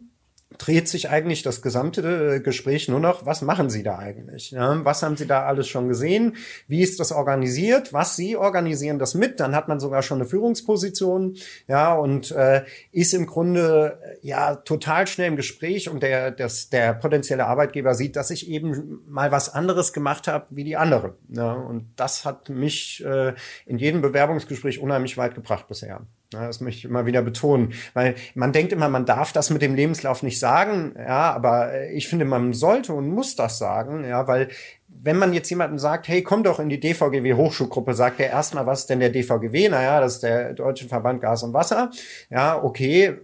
[0.58, 4.50] dreht sich eigentlich das gesamte äh, Gespräch nur noch, was machen Sie da eigentlich?
[4.50, 6.36] Ja, was haben Sie da alles schon gesehen?
[6.66, 7.92] Wie ist das organisiert?
[7.92, 9.40] Was Sie organisieren das mit?
[9.40, 11.36] Dann hat man sogar schon eine Führungsposition,
[11.68, 16.94] ja, und äh, ist im Grunde ja total schnell im Gespräch und der, das, der
[16.94, 21.12] potenzielle Arbeitgeber sieht, dass ich eben mal was anderes gemacht habe wie die anderen.
[21.28, 23.34] Ja, und das hat mich äh,
[23.66, 26.06] in jedem Bewerbungsgespräch unheimlich weit gebracht bisher.
[26.32, 29.62] Ja, das möchte ich immer wieder betonen, weil man denkt immer, man darf das mit
[29.62, 34.04] dem Lebenslauf nicht sagen, ja, aber äh, ich finde, man sollte und muss das sagen,
[34.04, 34.48] ja, weil
[35.02, 38.66] wenn man jetzt jemandem sagt, hey, komm doch in die DVGW Hochschulgruppe, sagt er erstmal,
[38.66, 39.68] was ist denn der DVGW?
[39.68, 41.90] Naja, das ist der Deutsche Verband Gas und Wasser.
[42.28, 43.18] Ja, okay,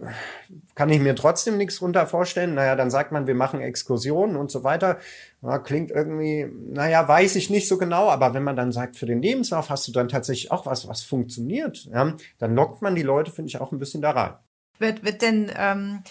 [0.75, 2.55] kann ich mir trotzdem nichts runter vorstellen.
[2.55, 4.97] Naja, dann sagt man, wir machen Exkursionen und so weiter.
[5.43, 9.05] Ja, klingt irgendwie, naja, weiß ich nicht so genau, aber wenn man dann sagt, für
[9.05, 13.03] den Lebenslauf hast du dann tatsächlich auch was, was funktioniert, ja, dann lockt man die
[13.03, 14.33] Leute, finde ich, auch ein bisschen da rein.
[14.79, 16.03] Wird, wird denn ähm,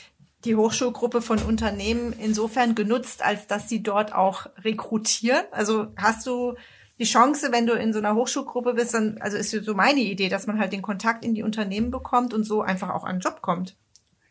[0.45, 5.45] die Hochschulgruppe von Unternehmen insofern genutzt, als dass sie dort auch rekrutieren?
[5.51, 6.55] Also hast du
[6.99, 10.29] die Chance, wenn du in so einer Hochschulgruppe bist, dann, also ist so meine Idee,
[10.29, 13.21] dass man halt den Kontakt in die Unternehmen bekommt und so einfach auch an den
[13.21, 13.77] Job kommt.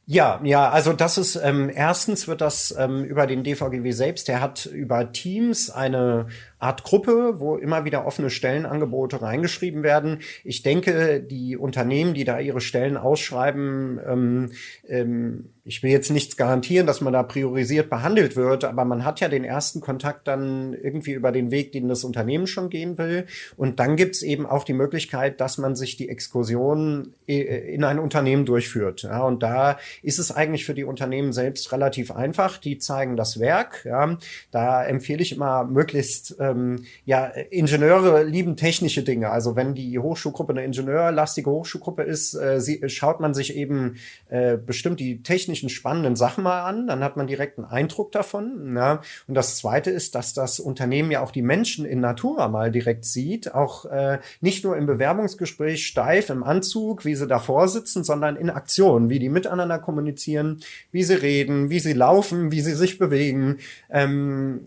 [0.08, 4.40] Ja, ja, also das ist ähm, erstens wird das ähm, über den DVGW selbst, der
[4.40, 6.28] hat über Teams eine
[6.66, 10.20] Art Gruppe, wo immer wieder offene Stellenangebote reingeschrieben werden.
[10.44, 14.52] Ich denke, die Unternehmen, die da ihre Stellen ausschreiben, ähm,
[14.88, 19.20] ähm, ich will jetzt nichts garantieren, dass man da priorisiert behandelt wird, aber man hat
[19.20, 23.26] ja den ersten Kontakt dann irgendwie über den Weg, den das Unternehmen schon gehen will.
[23.58, 27.42] Und dann gibt's eben auch die Möglichkeit, dass man sich die Exkursion äh,
[27.74, 29.02] in ein Unternehmen durchführt.
[29.02, 32.58] Ja, und da ist es eigentlich für die Unternehmen selbst relativ einfach.
[32.58, 33.86] Die zeigen das Werk.
[33.86, 34.18] Ja.
[34.52, 39.30] Da empfehle ich immer möglichst ähm, ja, Ingenieure lieben technische Dinge.
[39.30, 43.98] Also wenn die Hochschulgruppe eine ingenieurlastige Hochschulgruppe ist, äh, sie, schaut man sich eben
[44.30, 48.76] äh, bestimmt die technischen spannenden Sachen mal an, dann hat man direkt einen Eindruck davon.
[48.76, 49.02] Ja.
[49.28, 53.06] Und das Zweite ist, dass das Unternehmen ja auch die Menschen in Natura mal direkt
[53.06, 58.36] sieht, auch äh, nicht nur im Bewerbungsgespräch steif im Anzug, wie sie davor sitzen, sondern
[58.36, 62.98] in Aktion, wie die miteinander kommunizieren, wie sie reden, wie sie laufen, wie sie sich
[62.98, 63.58] bewegen.
[63.90, 64.62] Ähm,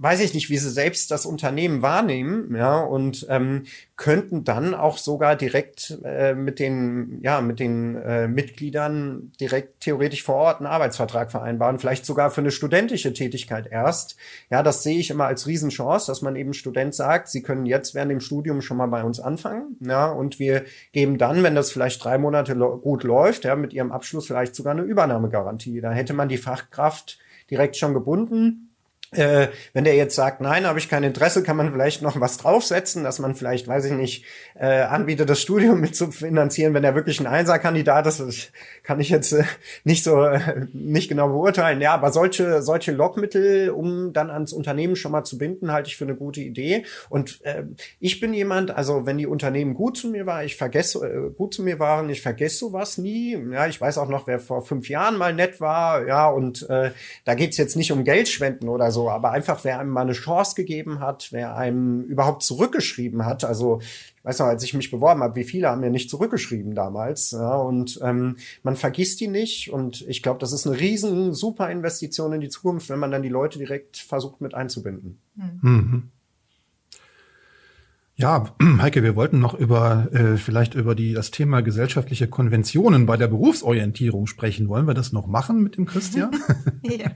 [0.00, 3.64] weiß ich nicht, wie sie selbst das das Unternehmen wahrnehmen, ja, und ähm,
[3.96, 10.24] könnten dann auch sogar direkt äh, mit den, ja, mit den äh, Mitgliedern direkt theoretisch
[10.24, 14.16] vor Ort einen Arbeitsvertrag vereinbaren, vielleicht sogar für eine studentische Tätigkeit erst.
[14.50, 17.94] Ja, das sehe ich immer als Riesenchance, dass man eben Student sagt, sie können jetzt
[17.94, 21.70] während dem Studium schon mal bei uns anfangen, ja, und wir geben dann, wenn das
[21.70, 25.80] vielleicht drei Monate gut läuft, ja, mit ihrem Abschluss vielleicht sogar eine Übernahmegarantie.
[25.80, 27.18] Da hätte man die Fachkraft
[27.50, 28.71] direkt schon gebunden
[29.12, 32.38] äh, wenn der jetzt sagt, nein, habe ich kein Interesse, kann man vielleicht noch was
[32.38, 36.84] draufsetzen, dass man vielleicht, weiß ich nicht, äh, anbietet, das Studium mit zu finanzieren, wenn
[36.84, 38.20] er wirklich ein Einserkandidat ist.
[38.20, 38.48] Das
[38.82, 39.44] kann ich jetzt äh,
[39.84, 41.80] nicht so äh, nicht genau beurteilen.
[41.80, 45.96] Ja, aber solche solche Lockmittel, um dann ans Unternehmen schon mal zu binden, halte ich
[45.96, 46.84] für eine gute Idee.
[47.10, 47.64] Und äh,
[48.00, 51.52] ich bin jemand, also wenn die Unternehmen gut zu mir waren, ich vergesse äh, gut
[51.52, 53.36] zu mir waren, ich vergesse sowas nie.
[53.52, 56.06] Ja, ich weiß auch noch, wer vor fünf Jahren mal nett war.
[56.06, 56.92] Ja, und äh,
[57.24, 60.54] da geht's jetzt nicht um Geldspenden oder so aber einfach, wer einem mal eine Chance
[60.54, 63.44] gegeben hat, wer einem überhaupt zurückgeschrieben hat.
[63.44, 66.74] Also ich weiß noch, als ich mich beworben habe, wie viele haben mir nicht zurückgeschrieben
[66.74, 67.32] damals.
[67.32, 69.72] Ja, und ähm, man vergisst die nicht.
[69.72, 73.22] Und ich glaube, das ist eine riesen, super Investition in die Zukunft, wenn man dann
[73.22, 75.18] die Leute direkt versucht mit einzubinden.
[75.34, 76.10] Mhm.
[78.14, 83.16] Ja, Heike, wir wollten noch über äh, vielleicht über die das Thema gesellschaftliche Konventionen bei
[83.16, 84.68] der Berufsorientierung sprechen.
[84.68, 86.30] Wollen wir das noch machen mit dem Christian?
[86.82, 87.10] ja.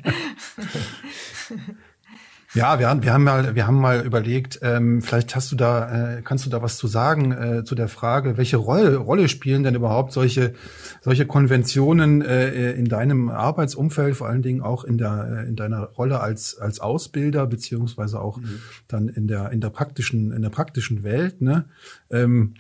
[2.55, 6.17] Ja, wir haben, wir haben mal, wir haben mal überlegt, ähm, vielleicht hast du da,
[6.17, 9.63] äh, kannst du da was zu sagen äh, zu der Frage, welche Rolle, Rolle spielen
[9.63, 10.55] denn überhaupt solche,
[11.03, 15.83] solche Konventionen äh, in deinem Arbeitsumfeld, vor allen Dingen auch in der, äh, in deiner
[15.83, 18.61] Rolle als, als Ausbilder, beziehungsweise auch mhm.
[18.89, 21.67] dann in der, in der praktischen, in der praktischen Welt, ne?
[22.11, 22.55] Ähm,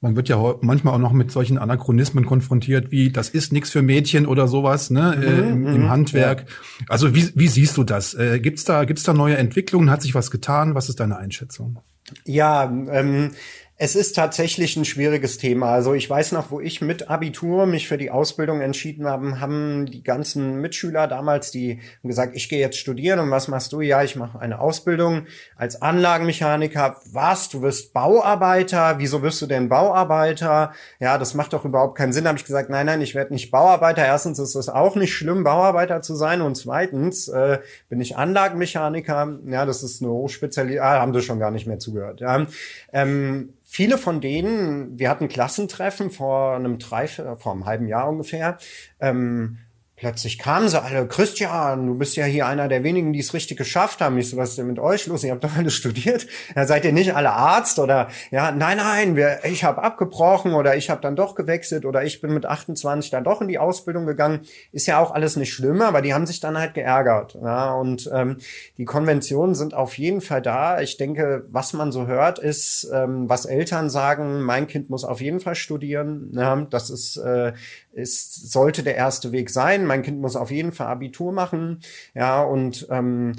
[0.00, 3.82] man wird ja manchmal auch noch mit solchen Anachronismen konfrontiert, wie das ist nichts für
[3.82, 6.40] Mädchen oder sowas, ne, mhm, äh, im, im, mhm, Handwerk.
[6.48, 6.86] Ja.
[6.88, 8.14] Also wie, wie siehst du das?
[8.14, 9.90] Äh, gibt's da gibt's da neue Entwicklungen?
[9.90, 10.74] Hat sich was getan?
[10.74, 11.78] Was ist deine Einschätzung?
[12.24, 13.32] Ja, ähm,
[13.80, 15.70] es ist tatsächlich ein schwieriges Thema.
[15.70, 19.86] Also ich weiß noch, wo ich mit Abitur mich für die Ausbildung entschieden habe, haben
[19.86, 23.80] die ganzen Mitschüler damals, die haben gesagt, ich gehe jetzt studieren und was machst du?
[23.80, 26.96] Ja, ich mache eine Ausbildung als Anlagenmechaniker.
[27.12, 27.50] Was?
[27.50, 28.96] Du wirst Bauarbeiter?
[28.98, 30.72] Wieso wirst du denn Bauarbeiter?
[30.98, 32.24] Ja, das macht doch überhaupt keinen Sinn.
[32.24, 34.04] Da habe ich gesagt, nein, nein, ich werde nicht Bauarbeiter.
[34.04, 39.38] Erstens ist es auch nicht schlimm, Bauarbeiter zu sein und zweitens äh, bin ich Anlagenmechaniker.
[39.46, 40.80] Ja, das ist eine Hochspezialität.
[40.80, 42.20] Ah, haben sie schon gar nicht mehr zugehört.
[42.20, 42.44] Ja.
[42.92, 48.56] Ähm, viele von denen, wir hatten Klassentreffen vor einem drei, vor einem halben Jahr ungefähr,
[48.98, 49.58] ähm,
[49.98, 53.58] plötzlich kamen sie alle, Christian, du bist ja hier einer der wenigen, die es richtig
[53.58, 54.16] geschafft haben.
[54.18, 55.24] Ich so, was ist denn mit euch los?
[55.24, 56.26] Ihr habt doch alle studiert.
[56.54, 60.76] Ja, seid ihr nicht alle Arzt oder ja, nein, nein, wir, ich habe abgebrochen oder
[60.76, 64.06] ich habe dann doch gewechselt oder ich bin mit 28 dann doch in die Ausbildung
[64.06, 64.40] gegangen.
[64.72, 67.36] Ist ja auch alles nicht schlimm, aber die haben sich dann halt geärgert.
[67.42, 68.38] Ja, und ähm,
[68.76, 70.80] die Konventionen sind auf jeden Fall da.
[70.80, 75.20] Ich denke, was man so hört, ist, ähm, was Eltern sagen, mein Kind muss auf
[75.20, 76.30] jeden Fall studieren.
[76.34, 77.52] Ja, das ist, äh,
[77.92, 81.80] ist, sollte der erste Weg sein mein Kind muss auf jeden Fall Abitur machen.
[82.14, 83.32] Ja, und ähm,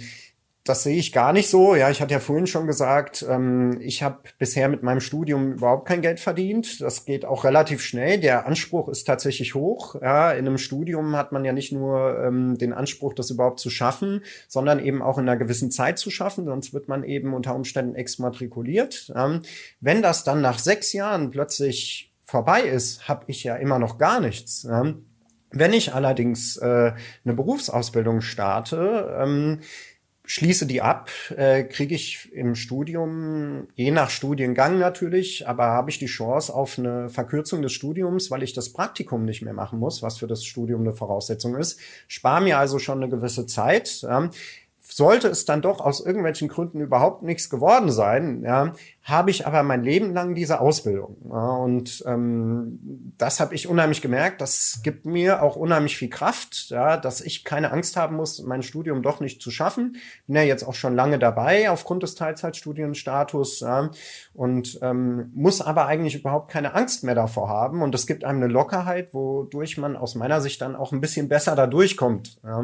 [0.69, 1.73] das sehe ich gar nicht so.
[1.73, 5.87] Ja, ich hatte ja vorhin schon gesagt, ähm, ich habe bisher mit meinem Studium überhaupt
[5.87, 6.79] kein Geld verdient.
[6.81, 8.19] Das geht auch relativ schnell.
[8.19, 9.95] Der Anspruch ist tatsächlich hoch.
[9.99, 13.71] Ja, in einem Studium hat man ja nicht nur ähm, den Anspruch, das überhaupt zu
[13.71, 16.45] schaffen, sondern eben auch in einer gewissen Zeit zu schaffen.
[16.45, 19.11] Sonst wird man eben unter Umständen exmatrikuliert.
[19.15, 19.41] Ähm,
[19.79, 24.19] wenn das dann nach sechs Jahren plötzlich vorbei ist, habe ich ja immer noch gar
[24.19, 24.63] nichts.
[24.69, 24.93] Ja.
[25.51, 26.93] Wenn ich allerdings äh,
[27.25, 29.59] eine Berufsausbildung starte, ähm,
[30.29, 35.97] schließe die ab, äh, kriege ich im Studium, je nach Studiengang natürlich, aber habe ich
[35.97, 40.03] die Chance auf eine Verkürzung des Studiums, weil ich das Praktikum nicht mehr machen muss,
[40.03, 41.79] was für das Studium eine Voraussetzung ist.
[42.07, 44.05] Spare mir also schon eine gewisse Zeit.
[44.07, 44.29] Ähm,
[44.91, 48.73] sollte es dann doch aus irgendwelchen Gründen überhaupt nichts geworden sein, ja,
[49.03, 51.17] habe ich aber mein Leben lang diese Ausbildung.
[51.29, 54.41] Ja, und ähm, das habe ich unheimlich gemerkt.
[54.41, 58.61] Das gibt mir auch unheimlich viel Kraft, ja, dass ich keine Angst haben muss, mein
[58.61, 59.97] Studium doch nicht zu schaffen.
[60.27, 63.89] Bin ja jetzt auch schon lange dabei aufgrund des Teilzeitstudienstatus ja,
[64.33, 67.81] und ähm, muss aber eigentlich überhaupt keine Angst mehr davor haben.
[67.81, 71.29] Und es gibt einem eine Lockerheit, wodurch man aus meiner Sicht dann auch ein bisschen
[71.29, 72.39] besser da durchkommt.
[72.43, 72.63] Ja.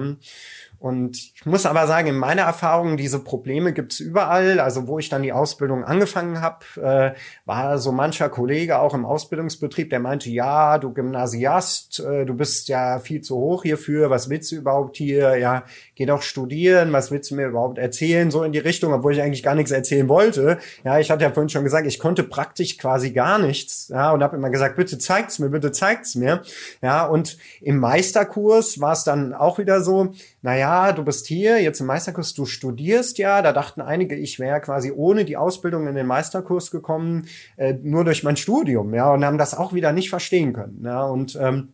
[0.86, 4.60] Und ich muss aber sagen, in meiner Erfahrung, diese Probleme gibt's überall.
[4.60, 9.04] Also wo ich dann die Ausbildung angefangen habe, äh, war so mancher Kollege auch im
[9.04, 14.30] Ausbildungsbetrieb, der meinte, ja, du Gymnasiast, äh, du bist ja viel zu hoch hierfür, was
[14.30, 15.38] willst du überhaupt hier?
[15.38, 15.63] Ja,
[15.95, 18.30] geh doch studieren, was willst du mir überhaupt erzählen?
[18.30, 20.60] So in die Richtung, obwohl ich eigentlich gar nichts erzählen wollte.
[20.84, 23.88] Ja, ich hatte ja vorhin schon gesagt, ich konnte praktisch quasi gar nichts.
[23.88, 26.43] Ja, und habe immer gesagt, bitte zeigt's mir, bitte zeigt's mir.
[26.84, 31.62] Ja, und im Meisterkurs war es dann auch wieder so, naja, ja, du bist hier,
[31.62, 33.42] jetzt im Meisterkurs, du studierst ja.
[33.42, 38.04] Da dachten einige, ich wäre quasi ohne die Ausbildung in den Meisterkurs gekommen, äh, nur
[38.04, 40.82] durch mein Studium, ja, und haben das auch wieder nicht verstehen können.
[40.84, 41.70] Ja, und ähm,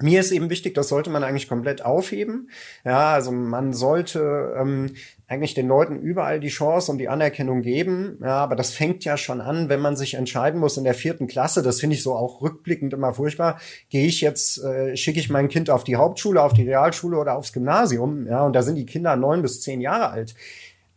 [0.00, 2.50] mir ist eben wichtig, das sollte man eigentlich komplett aufheben.
[2.84, 4.94] Ja, also man sollte ähm,
[5.26, 8.18] eigentlich den Leuten überall die Chance und die Anerkennung geben.
[8.22, 11.26] Ja, aber das fängt ja schon an, wenn man sich entscheiden muss in der vierten
[11.26, 11.62] Klasse.
[11.62, 13.58] Das finde ich so auch rückblickend immer furchtbar.
[13.88, 17.36] Gehe ich jetzt, äh, schicke ich mein Kind auf die Hauptschule, auf die Realschule oder
[17.36, 18.26] aufs Gymnasium?
[18.26, 20.34] Ja, und da sind die Kinder neun bis zehn Jahre alt.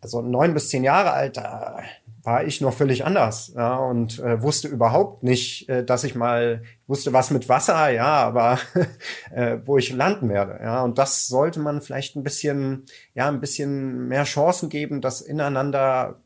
[0.02, 1.80] Also neun bis zehn Jahre alt, da
[2.28, 6.62] war ich noch völlig anders ja, und äh, wusste überhaupt nicht, äh, dass ich mal
[6.86, 8.60] wusste was mit Wasser, ja, aber
[9.32, 13.40] äh, wo ich landen werde, ja, und das sollte man vielleicht ein bisschen, ja, ein
[13.40, 16.20] bisschen mehr Chancen geben, das ineinander,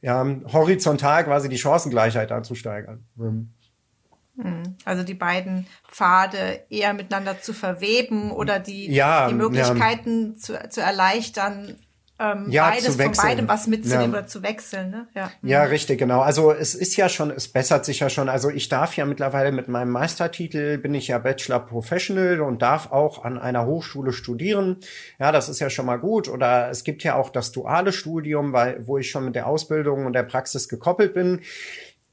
[0.00, 3.06] ja, horizontal quasi die Chancengleichheit anzusteigern.
[3.14, 4.76] Mhm.
[4.84, 10.36] Also die beiden Pfade eher miteinander zu verweben oder die, ja, die Möglichkeiten ja.
[10.36, 11.76] zu, zu erleichtern,
[12.18, 14.18] ähm, ja, beides von beidem was mitzunehmen ja.
[14.20, 14.90] oder zu wechseln.
[14.90, 15.06] Ne?
[15.14, 15.30] Ja.
[15.42, 16.20] ja, richtig, genau.
[16.20, 18.30] Also es ist ja schon, es bessert sich ja schon.
[18.30, 22.90] Also ich darf ja mittlerweile mit meinem Meistertitel, bin ich ja Bachelor Professional und darf
[22.90, 24.78] auch an einer Hochschule studieren.
[25.18, 26.28] Ja, das ist ja schon mal gut.
[26.28, 30.06] Oder es gibt ja auch das duale Studium, weil, wo ich schon mit der Ausbildung
[30.06, 31.42] und der Praxis gekoppelt bin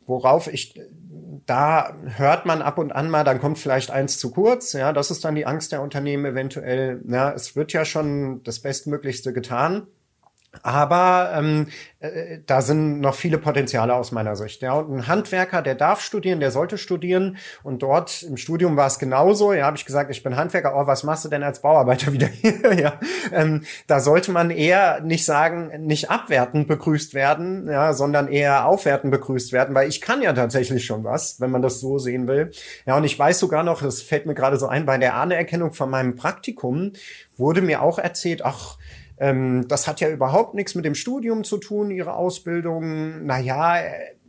[0.06, 0.78] worauf ich
[1.46, 4.74] da hört man ab und an mal, dann kommt vielleicht eins zu kurz.
[4.74, 7.02] Ja, das ist dann die Angst der Unternehmen eventuell.
[7.08, 9.88] Ja, es wird ja schon das Bestmöglichste getan.
[10.62, 11.68] Aber ähm,
[12.00, 14.62] äh, da sind noch viele Potenziale aus meiner Sicht.
[14.62, 17.38] Ja, und ein Handwerker, der darf studieren, der sollte studieren.
[17.64, 19.54] Und dort im Studium war es genauso.
[19.54, 20.76] Ja, habe ich gesagt, ich bin Handwerker.
[20.76, 22.74] Oh, was machst du denn als Bauarbeiter wieder hier?
[22.80, 23.00] ja,
[23.32, 29.12] ähm, da sollte man eher nicht sagen, nicht abwertend begrüßt werden, ja, sondern eher aufwertend
[29.12, 32.52] begrüßt werden, weil ich kann ja tatsächlich schon was, wenn man das so sehen will.
[32.86, 35.74] Ja, und ich weiß sogar noch, das fällt mir gerade so ein, bei der Anerkennung
[35.74, 36.94] von meinem Praktikum
[37.38, 38.78] wurde mir auch erzählt, ach
[39.18, 43.26] ähm, das hat ja überhaupt nichts mit dem Studium zu tun, ihre Ausbildung.
[43.26, 43.78] Naja,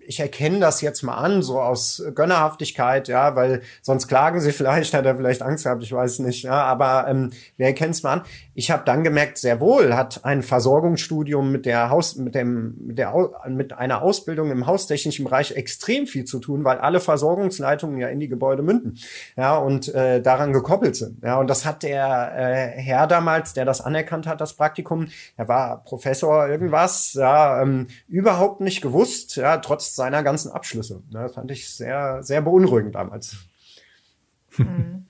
[0.06, 4.94] ich erkenne das jetzt mal an, so aus Gönnerhaftigkeit, ja, weil sonst klagen sie vielleicht,
[4.94, 8.14] hat er vielleicht Angst gehabt, ich weiß nicht, ja, aber ähm, wer erkennt es mal
[8.14, 8.22] an?
[8.54, 12.98] Ich habe dann gemerkt, sehr wohl hat ein Versorgungsstudium mit der Haus, mit dem, mit
[12.98, 13.14] der
[13.48, 18.20] mit einer Ausbildung im haustechnischen Bereich extrem viel zu tun, weil alle Versorgungsleitungen ja in
[18.20, 18.98] die Gebäude münden,
[19.36, 23.64] ja, und äh, daran gekoppelt sind, ja, und das hat der äh, Herr damals, der
[23.64, 29.58] das anerkannt hat, das Praktikum, er war Professor irgendwas, ja, ähm, überhaupt nicht gewusst, ja,
[29.58, 31.02] trotz seiner ganzen Abschlüsse.
[31.10, 33.36] Ne, das fand ich sehr, sehr beunruhigend damals.
[34.56, 35.06] Mhm.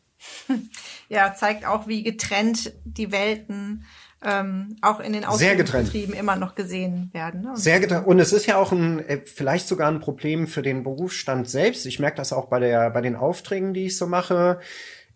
[1.11, 3.85] Ja, zeigt auch, wie getrennt die Welten
[4.25, 7.43] ähm, auch in den Ausbildungsbetrieben immer noch gesehen werden.
[7.43, 7.53] Ne?
[7.55, 8.07] Sehr getrennt.
[8.07, 11.85] Und es ist ja auch ein, äh, vielleicht sogar ein Problem für den Berufsstand selbst.
[11.85, 14.61] Ich merke das auch bei der, bei den Aufträgen, die ich so mache.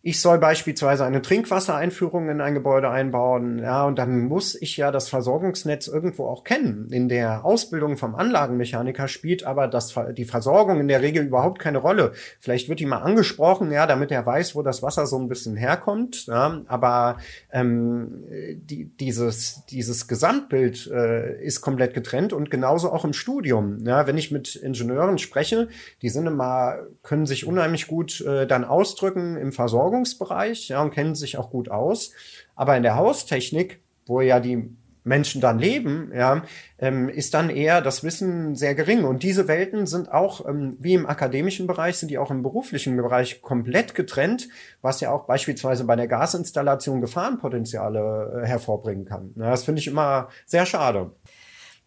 [0.08, 4.90] Ich soll beispielsweise eine Trinkwassereinführung in ein Gebäude einbauen, ja, und dann muss ich ja
[4.90, 6.88] das Versorgungsnetz irgendwo auch kennen.
[6.90, 11.76] In der Ausbildung vom Anlagenmechaniker spielt aber das, die Versorgung in der Regel überhaupt keine
[11.76, 12.12] Rolle.
[12.40, 15.56] Vielleicht wird die mal angesprochen, ja, damit er weiß, wo das Wasser so ein bisschen
[15.56, 17.18] herkommt, ja, aber
[17.52, 18.24] ähm,
[18.62, 23.84] die, dieses, dieses Gesamtbild äh, ist komplett getrennt und genauso auch im Studium.
[23.84, 25.68] Ja, wenn ich mit Ingenieuren spreche,
[26.00, 30.92] die sind immer, können sich unheimlich gut äh, dann ausdrücken im Versorgungsnetz Versorgungsbereich ja, und
[30.92, 32.12] kennen sich auch gut aus.
[32.54, 34.70] Aber in der Haustechnik, wo ja die
[35.04, 36.42] Menschen dann leben, ja,
[36.78, 39.04] ähm, ist dann eher das Wissen sehr gering.
[39.04, 42.96] Und diese Welten sind auch, ähm, wie im akademischen Bereich, sind die auch im beruflichen
[42.96, 44.48] Bereich komplett getrennt,
[44.82, 49.32] was ja auch beispielsweise bei der Gasinstallation Gefahrenpotenziale äh, hervorbringen kann.
[49.36, 51.12] Ja, das finde ich immer sehr schade.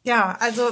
[0.03, 0.63] Ja, also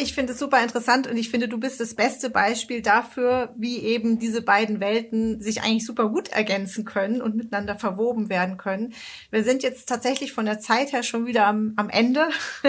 [0.00, 3.78] ich finde es super interessant und ich finde, du bist das beste Beispiel dafür, wie
[3.78, 8.94] eben diese beiden Welten sich eigentlich super gut ergänzen können und miteinander verwoben werden können.
[9.30, 12.28] Wir sind jetzt tatsächlich von der Zeit her schon wieder am, am Ende.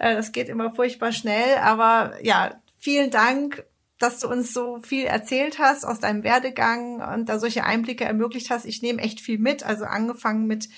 [0.00, 3.64] Äh, das geht immer furchtbar schnell, aber ja, vielen Dank
[3.98, 8.50] dass du uns so viel erzählt hast aus deinem Werdegang und da solche Einblicke ermöglicht
[8.50, 8.64] hast.
[8.64, 10.68] Ich nehme echt viel mit, also angefangen mit,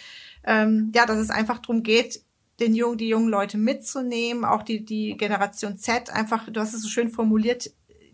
[0.45, 2.23] ähm, ja, dass es einfach darum geht,
[2.61, 6.83] den jungen, die jungen Leute mitzunehmen, auch die, die Generation Z, einfach, du hast es
[6.83, 7.71] so schön formuliert,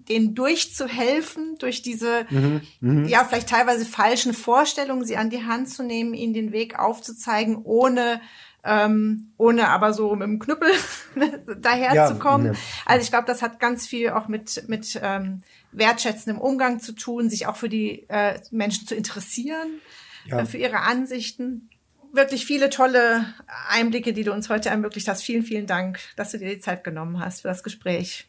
[0.08, 3.08] denen durchzuhelfen, durch diese, mhm, mh.
[3.08, 7.56] ja, vielleicht teilweise falschen Vorstellungen, sie an die Hand zu nehmen, ihnen den Weg aufzuzeigen,
[7.64, 8.20] ohne,
[8.62, 10.70] ähm, ohne aber so mit dem Knüppel
[11.60, 12.48] daherzukommen.
[12.48, 12.58] Ja, ja.
[12.84, 15.42] Also ich glaube, das hat ganz viel auch mit, mit ähm,
[15.72, 19.80] wertschätzendem Umgang zu tun, sich auch für die äh, Menschen zu interessieren,
[20.26, 20.40] ja.
[20.40, 21.68] äh, für ihre Ansichten
[22.16, 23.24] wirklich viele tolle
[23.70, 25.22] Einblicke, die du uns heute ermöglicht hast.
[25.22, 28.28] Vielen, vielen Dank, dass du dir die Zeit genommen hast für das Gespräch.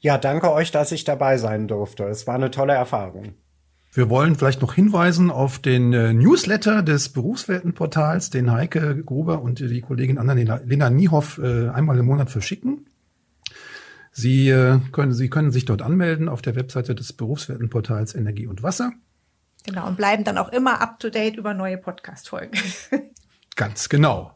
[0.00, 2.04] Ja, danke euch, dass ich dabei sein durfte.
[2.04, 3.34] Es war eine tolle Erfahrung.
[3.94, 9.60] Wir wollen vielleicht noch hinweisen auf den äh, Newsletter des Berufsweltenportals, den Heike Gruber und
[9.60, 12.86] die Kollegin Anna-Lena Niehoff äh, einmal im Monat verschicken.
[14.10, 18.62] Sie, äh, können, Sie können sich dort anmelden auf der Webseite des Berufsweltenportals Energie und
[18.62, 18.92] Wasser.
[19.64, 22.58] Genau, und bleiben dann auch immer up-to-date über neue Podcast-Folgen.
[23.56, 24.32] Ganz genau.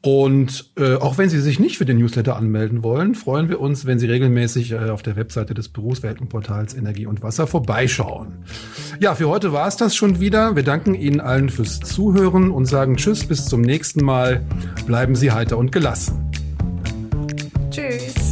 [0.00, 3.84] Und äh, auch wenn Sie sich nicht für den Newsletter anmelden wollen, freuen wir uns,
[3.84, 8.44] wenn Sie regelmäßig äh, auf der Webseite des Berufsweltenportals Energie und Wasser vorbeischauen.
[9.00, 10.54] Ja, für heute war es das schon wieder.
[10.54, 14.44] Wir danken Ihnen allen fürs Zuhören und sagen Tschüss, bis zum nächsten Mal.
[14.86, 16.30] Bleiben Sie heiter und gelassen.
[17.70, 18.27] Tschüss.